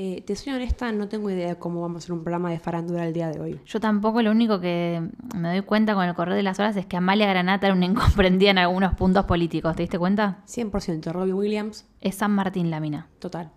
Eh, 0.00 0.22
te 0.24 0.36
soy 0.36 0.52
honesta, 0.52 0.92
no 0.92 1.08
tengo 1.08 1.28
idea 1.28 1.48
de 1.48 1.56
cómo 1.56 1.80
vamos 1.82 1.96
a 1.96 1.98
hacer 2.04 2.12
un 2.12 2.22
programa 2.22 2.50
de 2.52 2.60
farándula 2.60 3.04
el 3.04 3.12
día 3.12 3.30
de 3.30 3.40
hoy. 3.40 3.60
Yo 3.66 3.80
tampoco, 3.80 4.22
lo 4.22 4.30
único 4.30 4.60
que 4.60 5.02
me 5.34 5.48
doy 5.48 5.62
cuenta 5.62 5.94
con 5.94 6.04
el 6.04 6.14
correr 6.14 6.36
de 6.36 6.44
las 6.44 6.60
horas 6.60 6.76
es 6.76 6.86
que 6.86 6.96
Amalia 6.96 7.26
Granata 7.26 7.66
era 7.66 7.74
una 7.74 7.86
incomprendida 7.86 8.52
en 8.52 8.58
algunos 8.58 8.94
puntos 8.94 9.24
políticos. 9.24 9.74
¿Te 9.74 9.82
diste 9.82 9.98
cuenta? 9.98 10.38
100% 10.46 11.10
Robbie 11.10 11.32
Williams, 11.32 11.84
Es 12.00 12.14
San 12.14 12.30
Martín 12.30 12.70
la 12.70 12.78
mina. 12.78 13.08
total. 13.18 13.50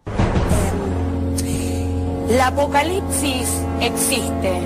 La 2.29 2.47
apocalipsis 2.47 3.61
existe 3.79 4.61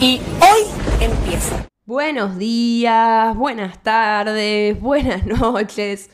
y 0.00 0.20
hoy 0.40 0.62
empieza. 1.00 1.68
Buenos 1.86 2.36
días, 2.36 3.36
buenas 3.36 3.80
tardes, 3.84 4.80
buenas 4.80 5.24
noches. 5.40 6.10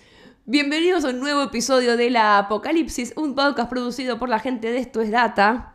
Bienvenidos 0.48 1.04
a 1.04 1.08
un 1.08 1.18
nuevo 1.18 1.42
episodio 1.42 1.96
de 1.96 2.08
La 2.08 2.38
Apocalipsis, 2.38 3.14
un 3.16 3.34
podcast 3.34 3.68
producido 3.68 4.16
por 4.16 4.28
la 4.28 4.38
gente 4.38 4.70
de 4.70 4.78
Esto 4.78 5.00
es 5.00 5.10
Data. 5.10 5.74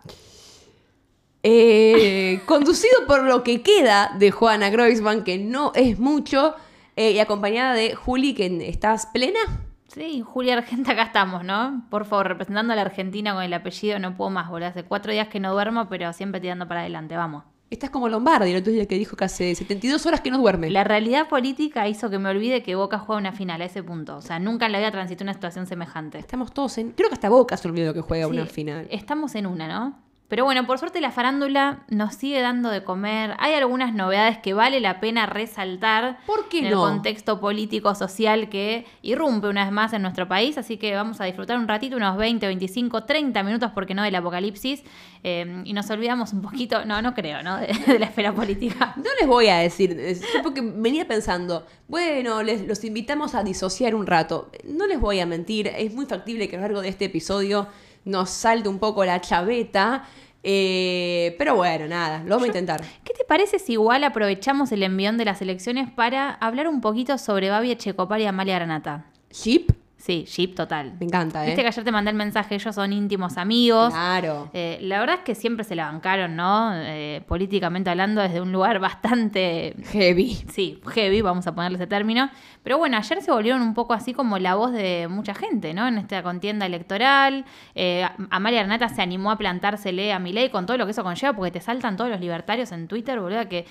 Eh, 1.44 2.40
conducido 2.46 3.06
por 3.06 3.24
lo 3.24 3.44
que 3.44 3.64
queda 3.64 4.16
de 4.18 4.32
Juana 4.32 4.70
Groisman, 4.70 5.26
que 5.26 5.38
no 5.38 5.74
es 5.76 6.00
mucho, 6.00 6.56
eh, 6.96 7.12
y 7.12 7.20
acompañada 7.20 7.74
de 7.74 7.96
Juli, 7.96 8.34
que 8.34 8.46
estás 8.70 9.08
plena. 9.08 9.42
Sí, 9.88 10.24
Julia 10.26 10.58
Argenta, 10.58 10.94
acá 10.94 11.04
estamos, 11.04 11.44
¿no? 11.44 11.86
Por 11.90 12.06
favor, 12.06 12.30
representando 12.30 12.72
a 12.72 12.78
la 12.78 12.84
Argentina 12.84 13.34
con 13.34 13.44
el 13.44 13.54
apellido, 13.54 14.00
no 14.00 14.16
puedo 14.16 14.30
más, 14.30 14.50
boludo. 14.50 14.70
Hace 14.70 14.86
cuatro 14.86 15.12
días 15.12 15.28
que 15.28 15.42
no 15.42 15.52
duermo, 15.52 15.90
pero 15.90 16.14
siempre 16.14 16.40
tirando 16.40 16.70
para 16.70 16.80
adelante, 16.80 17.18
vamos. 17.18 17.44
Estás 17.72 17.90
como 17.90 18.10
Lombardi, 18.10 18.52
el 18.52 18.58
otro 18.58 18.74
día 18.74 18.86
que 18.86 18.96
dijo 18.96 19.16
que 19.16 19.24
hace 19.24 19.56
72 19.56 20.06
horas 20.06 20.20
que 20.20 20.30
no 20.30 20.38
duerme. 20.38 20.70
La 20.70 20.84
realidad 20.84 21.30
política 21.30 21.88
hizo 21.88 22.10
que 22.10 22.20
me 22.20 22.28
olvide 22.28 22.64
que 22.64 22.76
Boca 22.76 23.00
juega 23.00 23.18
una 23.18 23.32
final 23.32 23.62
a 23.62 23.66
ese 23.66 23.82
punto. 23.82 24.18
O 24.18 24.22
sea, 24.22 24.40
nunca 24.40 24.66
en 24.66 24.74
la 24.74 24.80
vida 24.80 24.92
transité 24.92 25.24
una 25.24 25.34
situación 25.34 25.66
semejante. 25.68 26.20
Estamos 26.20 26.54
todos 26.54 26.78
en. 26.80 26.92
Creo 26.92 27.08
que 27.08 27.16
hasta 27.16 27.30
Boca 27.30 27.56
se 27.56 27.70
olvidó 27.70 27.94
que 27.94 28.02
juega 28.02 28.26
Sí, 28.26 28.32
una 28.34 28.46
final. 28.46 28.88
Estamos 28.92 29.36
en 29.36 29.46
una, 29.46 29.70
¿no? 29.70 29.98
Pero 30.32 30.46
bueno, 30.46 30.66
por 30.66 30.80
suerte 30.80 31.02
la 31.02 31.12
farándula 31.12 31.84
nos 31.90 32.16
sigue 32.16 32.40
dando 32.40 32.70
de 32.70 32.86
comer. 32.86 33.36
Hay 33.38 33.54
algunas 33.54 33.94
novedades 33.94 34.38
que 34.38 34.54
vale 34.54 34.80
la 34.80 35.02
pena 35.02 35.26
resaltar. 35.26 36.20
¿Por 36.26 36.48
qué 36.48 36.60
en 36.60 36.70
no? 36.70 36.88
el 36.88 36.94
contexto 36.94 37.42
político 37.42 37.94
social 37.96 38.48
que 38.48 38.86
irrumpe 39.02 39.50
una 39.50 39.66
vez 39.66 39.74
más 39.74 39.92
en 39.92 40.04
nuestro 40.04 40.30
país. 40.30 40.58
Así 40.58 40.78
que 40.78 40.96
vamos 40.96 41.20
a 41.20 41.26
disfrutar 41.26 41.60
un 41.60 41.68
ratito, 41.68 41.98
unos 41.98 42.16
20, 42.16 42.48
25, 42.48 43.04
30 43.04 43.44
minutos, 43.44 43.72
porque 43.76 43.94
no, 43.94 44.04
del 44.04 44.16
apocalipsis. 44.16 44.84
Eh, 45.22 45.64
y 45.66 45.74
nos 45.74 45.90
olvidamos 45.90 46.32
un 46.32 46.42
poquito, 46.42 46.86
no, 46.86 47.02
no 47.02 47.14
creo, 47.14 47.44
¿no? 47.44 47.58
De, 47.58 47.68
de 47.86 48.00
la 48.00 48.06
esfera 48.06 48.34
política. 48.34 48.94
No 48.96 49.10
les 49.20 49.28
voy 49.28 49.50
a 49.50 49.58
decir, 49.58 50.00
porque 50.44 50.62
venía 50.62 51.06
pensando, 51.10 51.68
bueno, 51.90 52.42
les, 52.42 52.66
los 52.66 52.86
invitamos 52.86 53.36
a 53.36 53.44
disociar 53.44 53.96
un 53.96 54.08
rato. 54.08 54.50
No 54.64 54.88
les 54.88 54.98
voy 54.98 55.20
a 55.20 55.26
mentir, 55.26 55.68
es 55.68 55.94
muy 55.94 56.06
factible 56.06 56.48
que 56.48 56.56
a 56.56 56.60
lo 56.60 56.68
largo 56.68 56.80
de 56.80 56.88
este 56.88 57.04
episodio 57.04 57.68
nos 58.06 58.30
salte 58.30 58.70
un 58.70 58.80
poco 58.80 59.06
la 59.06 59.22
chaveta. 59.22 60.04
eh, 60.44 61.36
pero 61.38 61.56
bueno, 61.56 61.88
nada, 61.88 62.24
lo 62.24 62.32
vamos 62.32 62.44
a 62.44 62.48
intentar. 62.48 62.82
¿Qué 63.04 63.14
te 63.14 63.24
parece 63.26 63.60
si 63.60 63.74
igual 63.74 64.04
aprovechamos 64.04 64.72
el 64.72 64.84
envión 64.84 65.18
de 65.18 65.26
las 65.26 65.42
elecciones 65.42 65.92
para 65.92 66.32
hablar 66.32 66.68
un 66.68 66.82
poquito 66.82 67.18
sobre 67.18 67.50
Babi 67.50 67.72
Echecopar 67.72 68.20
y 68.22 68.26
Amalia 68.26 68.56
Granata? 68.56 69.06
Sí, 70.02 70.26
ship 70.28 70.56
total. 70.56 70.94
Me 71.00 71.06
encanta, 71.06 71.44
¿eh? 71.44 71.48
Viste 71.50 71.62
que 71.62 71.68
ayer 71.68 71.84
te 71.84 71.92
mandé 71.92 72.10
el 72.10 72.18
mensaje, 72.18 72.56
ellos 72.56 72.74
son 72.74 72.92
íntimos 72.92 73.38
amigos. 73.38 73.94
Claro. 73.94 74.50
Eh, 74.52 74.80
la 74.82 75.00
verdad 75.00 75.18
es 75.18 75.22
que 75.22 75.36
siempre 75.36 75.64
se 75.64 75.76
la 75.76 75.92
bancaron, 75.92 76.36
¿no? 76.36 76.72
Eh, 76.74 77.22
políticamente 77.28 77.92
hablando, 77.92 78.20
desde 78.20 78.42
un 78.42 78.52
lugar 78.52 78.80
bastante, 78.80 79.76
Heavy. 79.92 80.34
sí, 80.52 80.82
heavy, 80.92 81.22
vamos 81.22 81.46
a 81.46 81.54
ponerle 81.54 81.76
ese 81.76 81.86
término. 81.86 82.32
Pero 82.64 82.80
bueno, 82.80 82.98
ayer 82.98 83.22
se 83.22 83.32
volvieron 83.32 83.62
un 83.62 83.76
poco 83.76 83.94
así 83.94 84.12
como 84.12 84.40
la 84.40 84.56
voz 84.56 84.72
de 84.72 85.08
mucha 85.08 85.36
gente, 85.36 85.76
¿no? 85.76 85.88
En 85.88 86.00
esta 86.00 86.24
contienda 86.24 86.66
electoral. 86.66 87.46
Eh, 87.76 88.04
Amalia 88.32 88.62
Granata 88.62 88.90
se 88.90 89.04
animó 89.04 89.30
a 89.30 89.38
plantársele 89.38 90.14
a 90.14 90.18
Milei 90.18 90.50
con 90.50 90.66
todo 90.66 90.78
lo 90.78 90.86
que 90.86 90.92
eso 90.92 91.04
conlleva, 91.04 91.34
porque 91.34 91.52
te 91.52 91.62
saltan 91.62 91.96
todos 91.96 92.10
los 92.10 92.20
libertarios 92.20 92.72
en 92.72 92.88
Twitter, 92.88 93.20
boludo, 93.20 93.48
que 93.48 93.68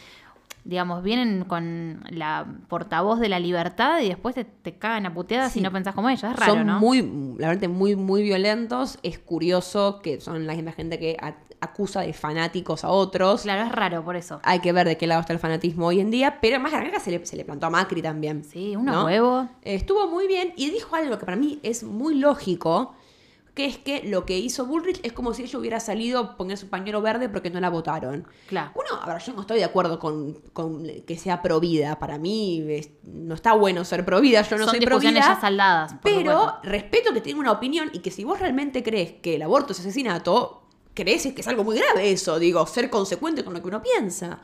digamos, 0.64 1.02
vienen 1.02 1.44
con 1.44 2.04
la 2.10 2.46
portavoz 2.68 3.18
de 3.20 3.28
la 3.28 3.38
libertad 3.40 4.00
y 4.00 4.08
después 4.08 4.34
te, 4.34 4.44
te 4.44 4.76
cagan 4.78 5.06
a 5.06 5.14
puteadas 5.14 5.52
Sí. 5.52 5.60
y 5.60 5.62
no 5.62 5.72
pensás 5.72 5.94
como 5.94 6.08
ellos. 6.08 6.24
Es 6.24 6.36
raro, 6.36 6.54
son 6.54 6.66
¿no? 6.66 6.80
muy, 6.80 7.34
la 7.38 7.48
verdad, 7.48 7.68
muy, 7.68 7.96
muy 7.96 8.22
violentos. 8.22 8.98
Es 9.02 9.18
curioso 9.18 10.00
que 10.02 10.20
son 10.20 10.46
la 10.46 10.54
misma 10.54 10.72
gente 10.72 10.98
que 10.98 11.16
acusa 11.62 12.00
de 12.00 12.12
fanáticos 12.12 12.84
a 12.84 12.88
otros. 12.88 13.42
Claro, 13.42 13.64
es 13.66 13.72
raro 13.72 14.02
por 14.04 14.16
eso. 14.16 14.40
Hay 14.44 14.60
que 14.60 14.72
ver 14.72 14.86
de 14.86 14.96
qué 14.96 15.06
lado 15.06 15.20
está 15.20 15.32
el 15.32 15.38
fanatismo 15.38 15.86
hoy 15.86 16.00
en 16.00 16.10
día, 16.10 16.38
pero 16.40 16.58
más 16.60 16.72
Granata 16.72 17.00
se 17.00 17.10
le, 17.10 17.24
se 17.26 17.36
le 17.36 17.44
plantó 17.44 17.66
a 17.66 17.70
Macri 17.70 18.00
también. 18.02 18.44
Sí, 18.44 18.76
unos 18.76 18.94
¿no? 18.94 19.04
huevos. 19.04 19.46
Estuvo 19.62 20.08
muy 20.08 20.26
bien 20.26 20.52
y 20.56 20.70
dijo 20.70 20.96
algo 20.96 21.18
que 21.18 21.24
para 21.26 21.36
mí 21.36 21.58
es 21.62 21.82
muy 21.82 22.14
lógico, 22.14 22.94
que 23.54 23.64
es 23.66 23.78
que 23.78 24.02
lo 24.04 24.24
que 24.26 24.38
hizo 24.38 24.64
Bullrich 24.66 25.00
es 25.02 25.12
como 25.12 25.34
si 25.34 25.42
ella 25.42 25.58
hubiera 25.58 25.80
salido 25.80 26.36
poner 26.36 26.56
su 26.56 26.68
pañuelo 26.68 27.02
verde 27.02 27.28
porque 27.28 27.50
no 27.50 27.60
la 27.60 27.68
votaron. 27.68 28.26
Claro. 28.48 28.70
Uno, 28.74 29.02
a 29.02 29.12
ver, 29.12 29.22
yo 29.22 29.32
no 29.32 29.40
estoy 29.42 29.58
de 29.58 29.64
acuerdo 29.64 29.98
con, 29.98 30.34
con 30.52 30.84
que 31.06 31.18
sea 31.18 31.42
provida. 31.42 31.98
Para 31.98 32.18
mí 32.18 32.64
es- 32.68 32.90
no 33.02 33.34
está 33.34 33.52
bueno 33.54 33.84
ser 33.84 34.04
provida, 34.04 34.42
yo 34.42 34.56
no 34.56 34.64
Son 34.64 34.70
soy 34.72 34.80
discusiones 34.80 35.20
provida. 35.22 35.34
ya 35.34 35.40
saldadas. 35.40 35.92
por 35.94 36.02
Pero 36.02 36.32
supuesto. 36.38 36.58
respeto 36.62 37.12
que 37.12 37.20
tenga 37.20 37.40
una 37.40 37.52
opinión 37.52 37.90
y 37.92 37.98
que 37.98 38.10
si 38.10 38.24
vos 38.24 38.38
realmente 38.38 38.82
crees 38.82 39.12
que 39.20 39.34
el 39.34 39.42
aborto 39.42 39.72
es 39.72 39.80
asesinato, 39.80 40.68
crees 40.94 41.22
que 41.32 41.40
es 41.40 41.48
algo 41.48 41.64
muy 41.64 41.76
grave 41.78 42.10
eso, 42.12 42.38
digo, 42.38 42.64
ser 42.66 42.88
consecuente 42.90 43.44
con 43.44 43.54
lo 43.54 43.60
que 43.62 43.68
uno 43.68 43.82
piensa. 43.82 44.40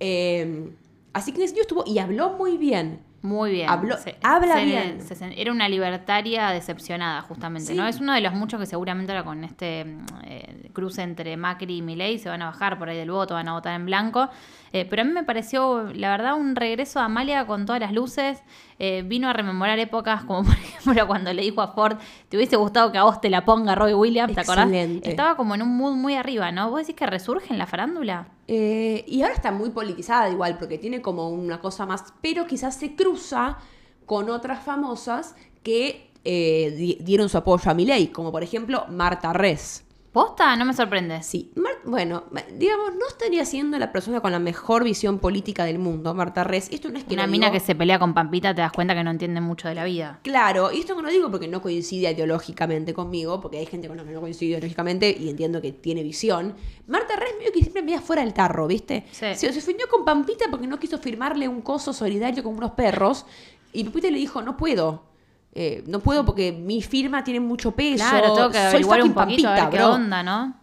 Eh, 0.00 0.70
así 1.12 1.32
que 1.32 1.38
en 1.38 1.42
ese 1.44 1.54
sentido 1.54 1.62
estuvo 1.62 1.84
y 1.86 1.98
habló 1.98 2.30
muy 2.30 2.56
bien. 2.56 3.00
Muy 3.24 3.52
bien. 3.52 3.70
Habló- 3.70 3.96
habla 4.22 4.56
bien. 4.60 5.00
se- 5.00 5.40
era 5.40 5.50
una 5.50 5.66
libertaria 5.66 6.50
decepcionada, 6.50 7.22
justamente, 7.22 7.72
Sí. 7.72 7.74
¿no? 7.74 7.86
Es 7.88 7.98
uno 7.98 8.12
de 8.12 8.20
los 8.20 8.34
muchos 8.34 8.60
que 8.60 8.66
seguramente 8.66 9.12
ahora 9.12 9.24
con 9.24 9.44
este 9.44 9.86
mm, 9.86 10.06
eh, 10.24 10.70
cruce 10.74 11.00
entre 11.02 11.34
Macri 11.38 11.78
y 11.78 11.80
Milei 11.82 12.18
se 12.18 12.28
van 12.28 12.42
a 12.42 12.46
bajar 12.46 12.78
por 12.78 12.90
ahí 12.90 12.98
del 12.98 13.10
voto, 13.10 13.32
van 13.32 13.48
a 13.48 13.52
votar 13.54 13.74
en 13.74 13.86
blanco. 13.86 14.28
Eh, 14.74 14.86
pero 14.90 15.00
a 15.00 15.04
mí 15.06 15.12
me 15.12 15.24
pareció, 15.24 15.90
la 15.94 16.10
verdad, 16.10 16.34
un 16.34 16.54
regreso 16.54 17.00
a 17.00 17.06
Amalia 17.06 17.46
con 17.46 17.64
todas 17.64 17.80
las 17.80 17.92
luces. 17.94 18.42
Eh, 18.78 19.02
vino 19.06 19.28
a 19.28 19.32
rememorar 19.32 19.78
épocas 19.78 20.24
como, 20.24 20.42
por 20.46 20.54
ejemplo, 20.54 21.06
cuando 21.06 21.32
le 21.32 21.42
dijo 21.42 21.62
a 21.62 21.68
Ford, 21.68 21.96
te 22.28 22.36
hubiese 22.36 22.56
gustado 22.56 22.90
que 22.90 22.98
a 22.98 23.04
vos 23.04 23.20
te 23.20 23.30
la 23.30 23.44
ponga 23.44 23.74
Robbie 23.74 23.94
Williams, 23.94 24.34
¿te 24.34 24.40
acordás? 24.40 24.66
Excelente. 24.66 25.10
Estaba 25.10 25.36
como 25.36 25.54
en 25.54 25.62
un 25.62 25.76
mood 25.76 25.94
muy 25.94 26.14
arriba, 26.14 26.50
¿no? 26.50 26.70
¿Vos 26.70 26.80
decís 26.80 26.96
que 26.96 27.06
resurge 27.06 27.52
en 27.52 27.58
la 27.58 27.66
farándula? 27.66 28.28
Eh, 28.48 29.04
y 29.06 29.22
ahora 29.22 29.34
está 29.34 29.52
muy 29.52 29.70
politizada 29.70 30.28
igual, 30.28 30.58
porque 30.58 30.78
tiene 30.78 31.00
como 31.00 31.28
una 31.30 31.60
cosa 31.60 31.86
más, 31.86 32.12
pero 32.20 32.46
quizás 32.46 32.74
se 32.76 32.94
cruza 32.96 33.58
con 34.06 34.28
otras 34.28 34.62
famosas 34.64 35.34
que 35.62 36.10
eh, 36.24 36.74
di- 36.76 36.98
dieron 37.00 37.28
su 37.28 37.38
apoyo 37.38 37.70
a 37.70 37.74
Milei, 37.74 38.08
como 38.08 38.32
por 38.32 38.42
ejemplo 38.42 38.86
Marta 38.90 39.32
Res. 39.32 39.83
¿Posta? 40.14 40.54
No 40.54 40.64
me 40.64 40.74
sorprende. 40.74 41.24
Sí, 41.24 41.50
Mar- 41.56 41.72
bueno, 41.84 42.22
digamos, 42.56 42.92
no 42.94 43.04
estaría 43.08 43.44
siendo 43.44 43.76
la 43.80 43.90
persona 43.90 44.20
con 44.20 44.30
la 44.30 44.38
mejor 44.38 44.84
visión 44.84 45.18
política 45.18 45.64
del 45.64 45.80
mundo, 45.80 46.14
Marta 46.14 46.44
Res. 46.44 46.68
Esto 46.70 46.88
no 46.88 46.98
es 46.98 47.04
que 47.04 47.14
Una 47.14 47.26
mina 47.26 47.46
digo- 47.48 47.54
que 47.54 47.58
se 47.66 47.74
pelea 47.74 47.98
con 47.98 48.14
Pampita, 48.14 48.54
te 48.54 48.60
das 48.60 48.70
cuenta 48.70 48.94
que 48.94 49.02
no 49.02 49.10
entiende 49.10 49.40
mucho 49.40 49.66
de 49.66 49.74
la 49.74 49.82
vida. 49.82 50.20
Claro, 50.22 50.70
y 50.70 50.78
esto 50.78 50.94
no 50.94 51.02
lo 51.02 51.08
digo 51.10 51.32
porque 51.32 51.48
no 51.48 51.60
coincide 51.60 52.12
ideológicamente 52.12 52.94
conmigo, 52.94 53.40
porque 53.40 53.58
hay 53.58 53.66
gente 53.66 53.88
con 53.88 53.96
la 53.96 54.04
que 54.04 54.12
no 54.12 54.20
coincide 54.20 54.50
ideológicamente 54.50 55.10
y 55.18 55.30
entiendo 55.30 55.60
que 55.60 55.72
tiene 55.72 56.04
visión. 56.04 56.54
Marta 56.86 57.16
Res 57.16 57.30
medio 57.36 57.50
que 57.50 57.58
siempre 57.62 57.82
me 57.82 57.98
fuera 57.98 58.22
del 58.22 58.34
tarro, 58.34 58.68
¿viste? 58.68 59.06
Sí. 59.10 59.26
Se, 59.34 59.52
se 59.52 59.58
ofendió 59.58 59.88
con 59.88 60.04
Pampita 60.04 60.44
porque 60.48 60.68
no 60.68 60.78
quiso 60.78 60.98
firmarle 60.98 61.48
un 61.48 61.60
coso 61.60 61.92
solidario 61.92 62.44
con 62.44 62.56
unos 62.56 62.70
perros 62.70 63.26
y 63.72 63.82
Pampita 63.82 64.08
le 64.12 64.18
dijo, 64.18 64.42
no 64.42 64.56
puedo. 64.56 65.12
Eh, 65.54 65.84
no 65.86 66.00
puedo 66.00 66.24
porque 66.24 66.50
mi 66.52 66.82
firma 66.82 67.22
tiene 67.22 67.38
mucho 67.40 67.70
peso. 67.72 68.04
Claro, 68.08 68.32
tengo 68.34 68.50
que 68.50 68.58
averiguar 68.58 69.02
un 69.02 69.14
poquito 69.14 69.48
a 69.48 69.52
ver 69.52 69.60
Pampita, 69.62 69.70
qué 69.70 69.76
bro. 69.84 69.94
onda, 69.94 70.22
¿no? 70.22 70.54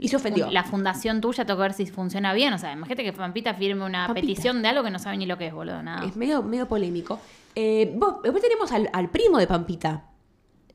Y 0.00 0.06
se 0.08 0.14
ofendió. 0.16 0.48
La 0.52 0.62
fundación 0.62 1.20
tuya, 1.20 1.44
tengo 1.44 1.58
que 1.58 1.62
ver 1.62 1.72
si 1.72 1.86
funciona 1.86 2.32
bien. 2.32 2.52
O 2.54 2.58
sea, 2.58 2.72
imagínate 2.72 3.02
que 3.02 3.12
Pampita 3.12 3.54
firme 3.54 3.84
una 3.84 4.06
Pampita. 4.06 4.26
petición 4.26 4.62
de 4.62 4.68
algo 4.68 4.84
que 4.84 4.90
no 4.92 5.00
sabe 5.00 5.16
ni 5.16 5.26
lo 5.26 5.36
que 5.38 5.48
es, 5.48 5.52
boludo, 5.52 5.82
nada. 5.82 6.06
Es 6.06 6.14
medio, 6.14 6.40
medio 6.44 6.68
polémico. 6.68 7.18
Eh, 7.56 7.92
vos- 7.96 8.22
después 8.22 8.40
tenemos 8.40 8.70
al, 8.70 8.88
al 8.92 9.10
primo 9.10 9.38
de 9.38 9.48
Pampita. 9.48 10.04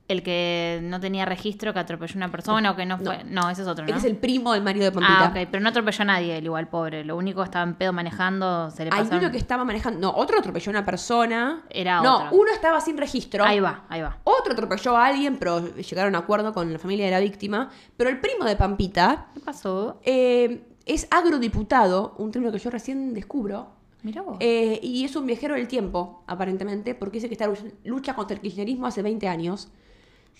El 0.06 0.22
que 0.22 0.80
no 0.82 1.00
tenía 1.00 1.24
registro, 1.24 1.72
que 1.72 1.78
atropelló 1.78 2.12
a 2.12 2.16
una 2.18 2.30
persona 2.30 2.70
o 2.72 2.76
que 2.76 2.84
no 2.84 2.98
fue. 2.98 3.24
No, 3.24 3.48
ese 3.48 3.62
es 3.62 3.68
otro, 3.68 3.86
¿no? 3.86 3.90
Él 3.90 3.96
es 3.96 4.04
el 4.04 4.16
primo 4.16 4.52
del 4.52 4.62
marido 4.62 4.84
de 4.84 4.92
Pampita. 4.92 5.24
Ah, 5.24 5.28
ok, 5.28 5.48
pero 5.50 5.62
no 5.62 5.70
atropelló 5.70 6.02
a 6.02 6.04
nadie, 6.04 6.36
él 6.36 6.44
igual, 6.44 6.68
pobre. 6.68 7.04
Lo 7.04 7.16
único 7.16 7.40
que 7.40 7.46
estaba 7.46 7.64
en 7.64 7.74
pedo 7.74 7.94
manejando, 7.94 8.70
se 8.70 8.84
le 8.84 8.90
Hay 8.92 9.08
uno 9.10 9.30
que 9.30 9.38
estaba 9.38 9.64
manejando. 9.64 9.98
No, 10.00 10.10
otro 10.14 10.38
atropelló 10.38 10.68
a 10.68 10.72
una 10.72 10.84
persona. 10.84 11.62
Era 11.70 12.02
no, 12.02 12.16
otro. 12.26 12.36
uno 12.36 12.50
estaba 12.52 12.82
sin 12.82 12.98
registro. 12.98 13.44
Ahí 13.46 13.60
va, 13.60 13.84
ahí 13.88 14.02
va. 14.02 14.18
Otro 14.24 14.52
atropelló 14.52 14.94
a 14.94 15.06
alguien, 15.06 15.38
pero 15.38 15.74
llegaron 15.74 16.14
a 16.16 16.18
acuerdo 16.18 16.52
con 16.52 16.70
la 16.70 16.78
familia 16.78 17.06
de 17.06 17.10
la 17.10 17.20
víctima. 17.20 17.70
Pero 17.96 18.10
el 18.10 18.20
primo 18.20 18.44
de 18.44 18.56
Pampita 18.56 19.28
¿Qué 19.32 19.40
pasó? 19.40 20.00
eh, 20.04 20.66
es 20.84 21.08
agrodiputado, 21.10 22.14
un 22.18 22.30
término 22.30 22.52
que 22.52 22.58
yo 22.58 22.68
recién 22.68 23.14
descubro. 23.14 23.68
Mira 24.02 24.20
vos. 24.20 24.36
eh, 24.40 24.78
y 24.82 25.02
es 25.06 25.16
un 25.16 25.24
viajero 25.26 25.54
del 25.54 25.66
tiempo, 25.66 26.24
aparentemente, 26.26 26.94
porque 26.94 27.16
dice 27.16 27.28
que 27.28 27.34
está 27.34 27.46
lucha- 27.46 27.72
lucha 27.84 28.14
contra 28.14 28.34
el 28.34 28.42
kirchnerismo 28.42 28.86
hace 28.86 29.00
20 29.00 29.28
años. 29.28 29.68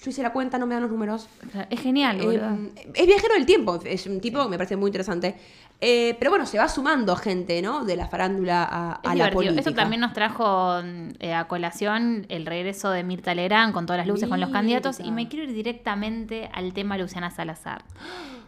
Yo 0.03 0.11
hice 0.11 0.23
la 0.23 0.33
cuenta, 0.33 0.59
no 0.59 0.67
me 0.67 0.75
dan 0.75 0.83
los 0.83 0.91
números. 0.91 1.29
Es 1.71 1.81
genial. 1.81 2.21
Eh, 2.21 2.73
es 2.95 3.07
viajero 3.07 3.35
del 3.35 3.47
tiempo, 3.47 3.81
es 3.85 4.07
un 4.07 4.21
tipo 4.21 4.43
que 4.43 4.49
me 4.51 4.57
parece 4.57 4.77
muy 4.77 4.89
interesante. 4.89 5.37
Eh, 5.81 6.17
pero 6.19 6.31
bueno, 6.31 6.47
se 6.47 6.59
va 6.59 6.69
sumando 6.69 7.17
gente, 7.17 7.61
¿no? 7.61 7.85
De 7.85 7.97
la 7.97 8.07
farándula 8.09 8.65
a, 8.65 9.01
la 9.03 9.13
divertido. 9.13 9.35
política. 9.35 9.61
Eso 9.61 9.73
también 9.75 10.01
nos 10.01 10.13
trajo 10.13 10.81
eh, 11.19 11.35
a 11.35 11.47
colación 11.47 12.27
el 12.29 12.47
regreso 12.47 12.91
de 12.91 13.03
Mirta 13.03 13.35
Legrand 13.35 13.73
con 13.73 13.87
todas 13.87 13.99
las 13.99 14.07
luces, 14.07 14.29
con 14.29 14.41
los 14.41 14.51
candidatos. 14.51 15.01
Y 15.01 15.11
me 15.11 15.29
quiero 15.29 15.45
ir 15.45 15.53
directamente 15.53 16.49
al 16.53 16.73
tema 16.73 16.97
Luciana 16.97 17.31
Salazar. 17.31 17.85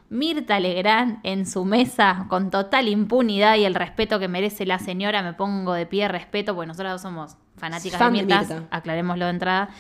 Mirta 0.09 0.61
Legrand 0.61 1.19
en 1.25 1.47
su 1.47 1.65
mesa, 1.65 2.27
con 2.29 2.51
total 2.51 2.89
impunidad 2.89 3.57
y 3.57 3.65
el 3.65 3.75
respeto 3.75 4.19
que 4.21 4.29
merece 4.29 4.65
la 4.65 4.79
señora, 4.79 5.23
me 5.23 5.33
pongo 5.33 5.73
de 5.73 5.85
pie, 5.87 6.07
respeto, 6.09 6.55
porque 6.55 6.69
nosotros 6.69 6.93
dos 6.93 7.03
somos 7.03 7.37
fanáticas 7.57 7.99
Fan 7.99 8.13
de 8.13 8.21
de 8.21 8.25
Mirta, 8.27 8.41
Mirta. 8.41 8.77
aclarémoslo 8.77 9.25
de 9.25 9.31
entrada, 9.33 9.71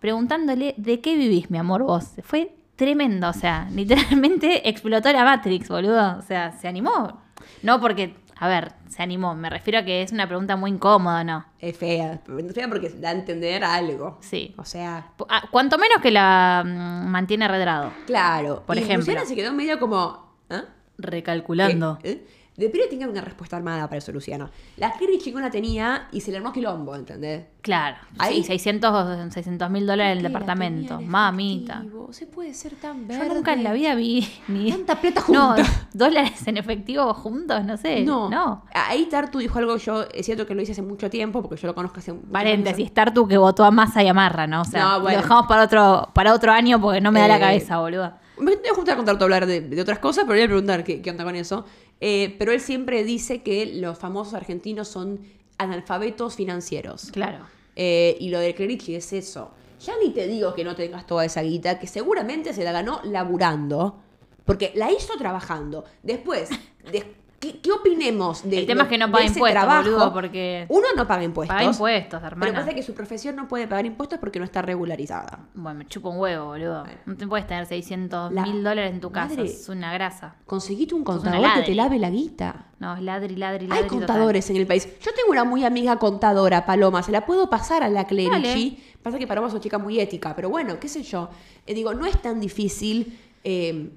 preguntándole 0.00 0.74
de 0.76 1.00
qué 1.00 1.16
vivís, 1.16 1.50
mi 1.50 1.58
amor, 1.58 1.82
vos. 1.82 2.12
Fue 2.22 2.54
tremendo, 2.76 3.28
o 3.28 3.32
sea, 3.32 3.68
literalmente 3.72 4.68
explotó 4.68 5.12
la 5.12 5.24
Matrix, 5.24 5.68
boludo. 5.68 6.18
O 6.18 6.22
sea, 6.22 6.52
se 6.52 6.68
animó. 6.68 7.20
No 7.62 7.80
porque, 7.80 8.16
a 8.36 8.48
ver, 8.48 8.72
se 8.88 9.02
animó, 9.02 9.34
me 9.34 9.50
refiero 9.50 9.80
a 9.80 9.82
que 9.84 10.02
es 10.02 10.12
una 10.12 10.26
pregunta 10.26 10.56
muy 10.56 10.70
incómoda, 10.70 11.22
¿no? 11.24 11.44
Es 11.58 11.76
fea, 11.76 12.20
es 12.38 12.54
fea 12.54 12.68
porque 12.68 12.88
da 12.90 13.10
a 13.10 13.12
entender 13.12 13.62
algo. 13.64 14.18
Sí. 14.20 14.54
O 14.56 14.64
sea, 14.64 15.12
ah, 15.28 15.42
cuanto 15.50 15.78
menos 15.78 16.00
que 16.00 16.10
la 16.10 16.64
mm, 16.64 17.08
mantiene 17.08 17.48
redrado. 17.48 17.92
claro. 18.06 18.62
Por 18.66 18.76
y 18.76 18.80
ejemplo. 18.80 19.06
Luciana 19.06 19.24
se 19.24 19.34
quedó 19.34 19.52
medio 19.52 19.78
como. 19.78 20.36
¿ah? 20.50 20.64
Recalculando. 20.98 21.98
¿Eh? 22.02 22.26
De 22.58 22.68
primero 22.68 22.90
tenía 22.90 23.08
una 23.08 23.20
respuesta 23.20 23.56
armada 23.56 23.86
para 23.88 23.98
eso, 23.98 24.10
Luciana. 24.12 24.50
La 24.76 24.92
Kirby 24.92 25.18
chingona 25.18 25.48
tenía 25.50 26.08
y 26.10 26.20
se 26.20 26.32
le 26.32 26.38
armó 26.38 26.52
quilombo, 26.52 26.94
¿entendés? 26.96 27.44
Claro. 27.62 27.96
Ahí- 28.18 28.42
Sí, 28.42 28.44
600 28.44 29.70
mil 29.70 29.86
dólares 29.86 30.12
en 30.12 30.18
el 30.18 30.18
¿Qué 30.18 30.22
la 30.24 30.28
departamento. 30.28 30.98
en 30.98 31.08
Mamita. 31.08 31.84
Se 32.10 32.26
puede 32.26 32.52
ser 32.54 32.74
tan 32.74 33.08
Yo 33.08 33.24
nunca 33.32 33.52
en 33.52 33.62
la 33.62 33.72
vida 33.72 33.94
vi 33.94 34.26
ni 34.48 34.70
Tanta 34.72 35.00
plata 35.00 35.22
No, 35.28 35.54
junta. 35.54 35.62
dólares 35.94 36.46
en 36.48 36.56
efectivo 36.56 37.14
juntos, 37.14 37.64
no 37.64 37.76
sé. 37.76 38.04
No. 38.04 38.28
No. 38.28 38.64
Ahí 38.74 39.06
Tartu 39.06 39.38
dijo 39.38 39.58
algo 39.58 39.76
yo, 39.76 40.04
es 40.12 40.26
cierto 40.26 40.44
que 40.46 40.54
lo 40.54 40.60
hice 40.62 40.72
hace 40.72 40.82
mucho 40.82 41.08
tiempo, 41.10 41.40
porque 41.42 41.56
yo 41.60 41.68
lo 41.68 41.74
conozco 41.76 41.98
hace 42.00 42.12
muchos 42.12 42.30
Paréntesis. 42.32 42.92
Tartu 42.92 43.28
que 43.28 43.38
votó 43.38 43.64
a 43.64 43.70
Massa 43.70 44.02
y 44.02 44.08
a 44.08 44.14
Marra, 44.14 44.46
¿no? 44.48 44.62
O 44.62 44.64
sea, 44.64 44.82
No, 44.82 45.00
bueno. 45.02 45.16
lo 45.18 45.22
dejamos 45.22 45.46
para 45.46 45.62
otro, 45.62 46.08
para 46.12 46.34
otro 46.34 46.50
año 46.52 46.80
porque 46.80 47.00
no 47.00 47.12
me 47.12 47.20
da 47.20 47.28
la 47.28 47.36
Eh, 47.36 47.40
cabeza, 47.40 47.78
boludo. 47.78 48.12
Me 48.40 48.56
voy 48.56 48.66
a 48.70 48.74
juntar 48.74 48.96
con 48.96 49.04
Tartu 49.04 49.22
a 49.22 49.26
hablar 49.26 49.46
de, 49.46 49.60
de 49.60 49.80
otras 49.80 49.98
cosas, 49.98 50.24
pero 50.24 50.34
voy 50.36 50.42
a 50.42 50.46
preguntar 50.46 50.84
qué, 50.84 51.00
qué 51.02 51.10
onda 51.10 51.24
con 51.24 51.34
eso. 51.36 51.64
Eh, 52.00 52.36
pero 52.38 52.52
él 52.52 52.60
siempre 52.60 53.02
dice 53.04 53.42
que 53.42 53.66
los 53.66 53.98
famosos 53.98 54.34
argentinos 54.34 54.88
son 54.88 55.20
analfabetos 55.58 56.36
financieros. 56.36 57.10
Claro. 57.12 57.44
Eh, 57.76 58.16
y 58.20 58.30
lo 58.30 58.38
de 58.38 58.54
Clerici 58.54 58.94
es 58.94 59.12
eso. 59.12 59.50
Ya 59.84 59.94
ni 60.02 60.10
te 60.10 60.26
digo 60.26 60.54
que 60.54 60.64
no 60.64 60.74
tengas 60.74 61.06
toda 61.06 61.24
esa 61.24 61.42
guita, 61.42 61.78
que 61.78 61.86
seguramente 61.86 62.52
se 62.52 62.64
la 62.64 62.72
ganó 62.72 63.00
laburando, 63.04 64.00
porque 64.44 64.72
la 64.74 64.90
hizo 64.90 65.16
trabajando. 65.18 65.84
Después, 66.02 66.48
de- 66.90 67.14
¿qué, 67.40 67.60
qué 67.60 67.70
opinemos 67.72 68.42
de 68.48 68.58
El 68.58 68.66
tema 68.66 68.78
lo- 68.78 68.82
es 68.84 68.88
que 68.88 68.98
no 68.98 69.10
paga 69.10 69.24
impuestos, 69.26 69.50
trabajo? 69.52 69.82
boludo, 69.90 70.12
porque 70.12 70.66
Uno 70.68 70.86
no 70.96 71.06
paga 71.06 71.22
impuestos. 71.24 71.54
paga 71.56 71.68
impuestos, 71.70 72.20
Pero 72.20 72.26
hermano. 72.26 72.52
pasa 72.54 72.74
que 72.74 72.82
su 72.82 72.94
profesión 72.94 73.36
no 73.36 73.46
puede 73.48 73.66
pagar 73.68 73.86
impuestos 73.86 74.18
porque 74.18 74.38
no 74.38 74.44
está 74.44 74.60
regularizada. 74.62 75.40
Bueno, 75.54 75.78
me 75.80 75.86
chupa 75.86 76.08
un 76.08 76.18
huevo, 76.18 76.46
boludo. 76.46 76.84
No 77.06 77.16
te 77.16 77.26
puedes 77.26 77.46
tener 77.46 77.66
600 77.66 78.32
La 78.32 78.42
mil 78.42 78.62
dólares 78.64 78.92
en 78.92 79.00
tu 79.00 79.10
casa. 79.12 79.36
madre- 79.36 79.50
Es 79.50 79.68
una 79.68 79.92
grasa. 79.92 80.34
Conseguite 80.46 80.94
un 80.94 81.04
contador 81.04 81.46
que 81.54 81.62
te 81.62 81.74
lave 81.74 81.98
la 81.98 82.10
guita. 82.10 82.66
No, 82.80 82.94
es 82.96 83.02
ladri, 83.02 83.34
ladri, 83.36 83.66
ladri. 83.66 83.82
Hay 83.82 83.88
total. 83.88 83.98
contadores 84.06 84.50
en 84.50 84.56
el 84.56 84.66
país. 84.66 84.86
Yo 85.00 85.12
tengo 85.14 85.30
una 85.30 85.44
muy 85.44 85.64
amiga 85.64 85.96
contadora, 85.98 86.64
Paloma. 86.66 87.02
Se 87.02 87.10
la 87.12 87.26
puedo 87.26 87.50
pasar 87.50 87.82
a 87.82 87.88
la 87.88 88.06
Clerici. 88.06 88.82
Pasa 89.02 89.18
que 89.18 89.26
Paloma 89.26 89.46
es 89.48 89.52
una 89.54 89.62
chica 89.62 89.78
muy 89.78 89.98
ética, 90.00 90.34
pero 90.36 90.48
bueno, 90.50 90.78
qué 90.80 90.88
sé 90.88 91.02
yo. 91.02 91.28
Eh, 91.66 91.74
digo, 91.74 91.94
no 91.94 92.04
es 92.06 92.20
tan 92.20 92.40
difícil 92.40 93.18
eh, 93.44 93.90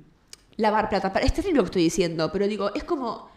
lavar 0.58 0.90
plata. 0.90 1.12
Es 1.20 1.34
terrible 1.34 1.58
lo 1.58 1.64
que 1.64 1.68
estoy 1.68 1.84
diciendo, 1.84 2.32
pero 2.32 2.48
digo, 2.48 2.72
es 2.74 2.84
como. 2.84 3.31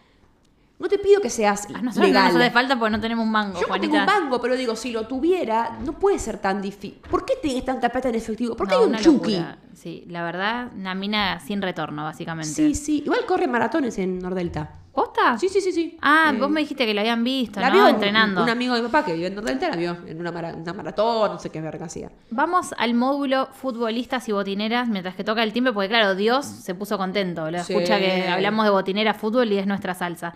No 0.77 0.89
te 0.89 0.99
pido 0.99 1.21
que 1.21 1.29
seas 1.29 1.67
A 1.73 1.81
nosotros 1.81 2.07
legal. 2.09 2.27
no 2.27 2.33
nos 2.33 2.41
hace 2.41 2.51
falta 2.51 2.77
porque 2.77 2.91
no 2.91 2.99
tenemos 2.99 3.23
un 3.25 3.31
mango, 3.31 3.55
Yo 3.55 3.61
no 3.61 3.67
Juanita. 3.67 3.91
tengo 3.91 3.99
un 3.99 4.05
banco, 4.05 4.41
pero 4.41 4.57
digo, 4.57 4.75
si 4.75 4.91
lo 4.91 5.07
tuviera, 5.07 5.77
no 5.85 5.93
puede 5.93 6.19
ser 6.19 6.37
tan 6.37 6.61
difícil. 6.61 6.99
¿Por 7.09 7.25
qué 7.25 7.35
tienes 7.41 7.63
tanta 7.63 7.89
plata 7.89 8.09
en 8.09 8.15
efectivo? 8.15 8.55
¿Por 8.57 8.67
qué 8.67 8.75
No, 8.75 8.81
hay 8.81 8.87
un 8.87 8.95
chuki? 8.97 9.41
Sí, 9.73 10.03
la 10.09 10.23
verdad, 10.23 10.71
una 10.75 10.93
mina 10.93 11.39
sin 11.39 11.61
retorno, 11.61 12.03
básicamente. 12.03 12.51
Sí, 12.53 12.75
sí. 12.75 13.03
Igual 13.05 13.25
corre 13.25 13.47
maratones 13.47 13.97
en 13.99 14.19
Nordelta. 14.19 14.71
¿Posta? 14.95 15.37
Sí, 15.37 15.49
sí, 15.49 15.59
sí, 15.59 15.73
sí. 15.73 15.97
Ah, 16.01 16.31
Eh, 16.33 16.37
vos 16.39 16.49
me 16.49 16.61
dijiste 16.61 16.85
que 16.85 16.93
la 16.93 17.01
habían 17.01 17.21
visto, 17.23 17.59
La 17.59 17.67
¿no? 17.69 17.73
vio 17.75 17.87
Entrenando. 17.89 18.41
Un, 18.43 18.49
amigo 18.49 18.73
de 18.75 18.81
mi 18.81 18.87
papá 18.87 19.05
que 19.05 19.13
vive 19.13 19.27
en 19.27 19.35
Nordelta, 19.35 19.69
la 19.69 19.75
vio 19.75 19.97
en 20.07 20.19
una, 20.21 20.31
mara- 20.31 20.53
una 20.55 20.71
maratón, 20.73 21.33
no 21.33 21.39
sé 21.39 21.49
qué 21.49 21.59
verga 21.59 21.85
hacía. 21.87 22.09
Vamos 22.31 22.73
al 22.77 22.93
módulo 22.93 23.49
futbolistas 23.51 24.27
y 24.29 24.31
botineras 24.31 24.87
mientras 24.87 25.13
que 25.15 25.25
toca 25.25 25.43
el 25.43 25.51
timbre, 25.51 25.73
porque 25.73 25.89
claro, 25.89 26.15
Dios 26.15 26.45
se 26.45 26.73
puso 26.75 26.97
contento. 26.97 27.51
Lo 27.51 27.61
Sí. 27.63 27.73
escucha 27.73 27.99
que 27.99 28.27
hablamos 28.29 28.63
de 28.63 28.71
botinera 28.71 29.13
fútbol 29.13 29.51
y 29.51 29.57
es 29.57 29.67
nuestra 29.67 29.93
salsa. 29.93 30.33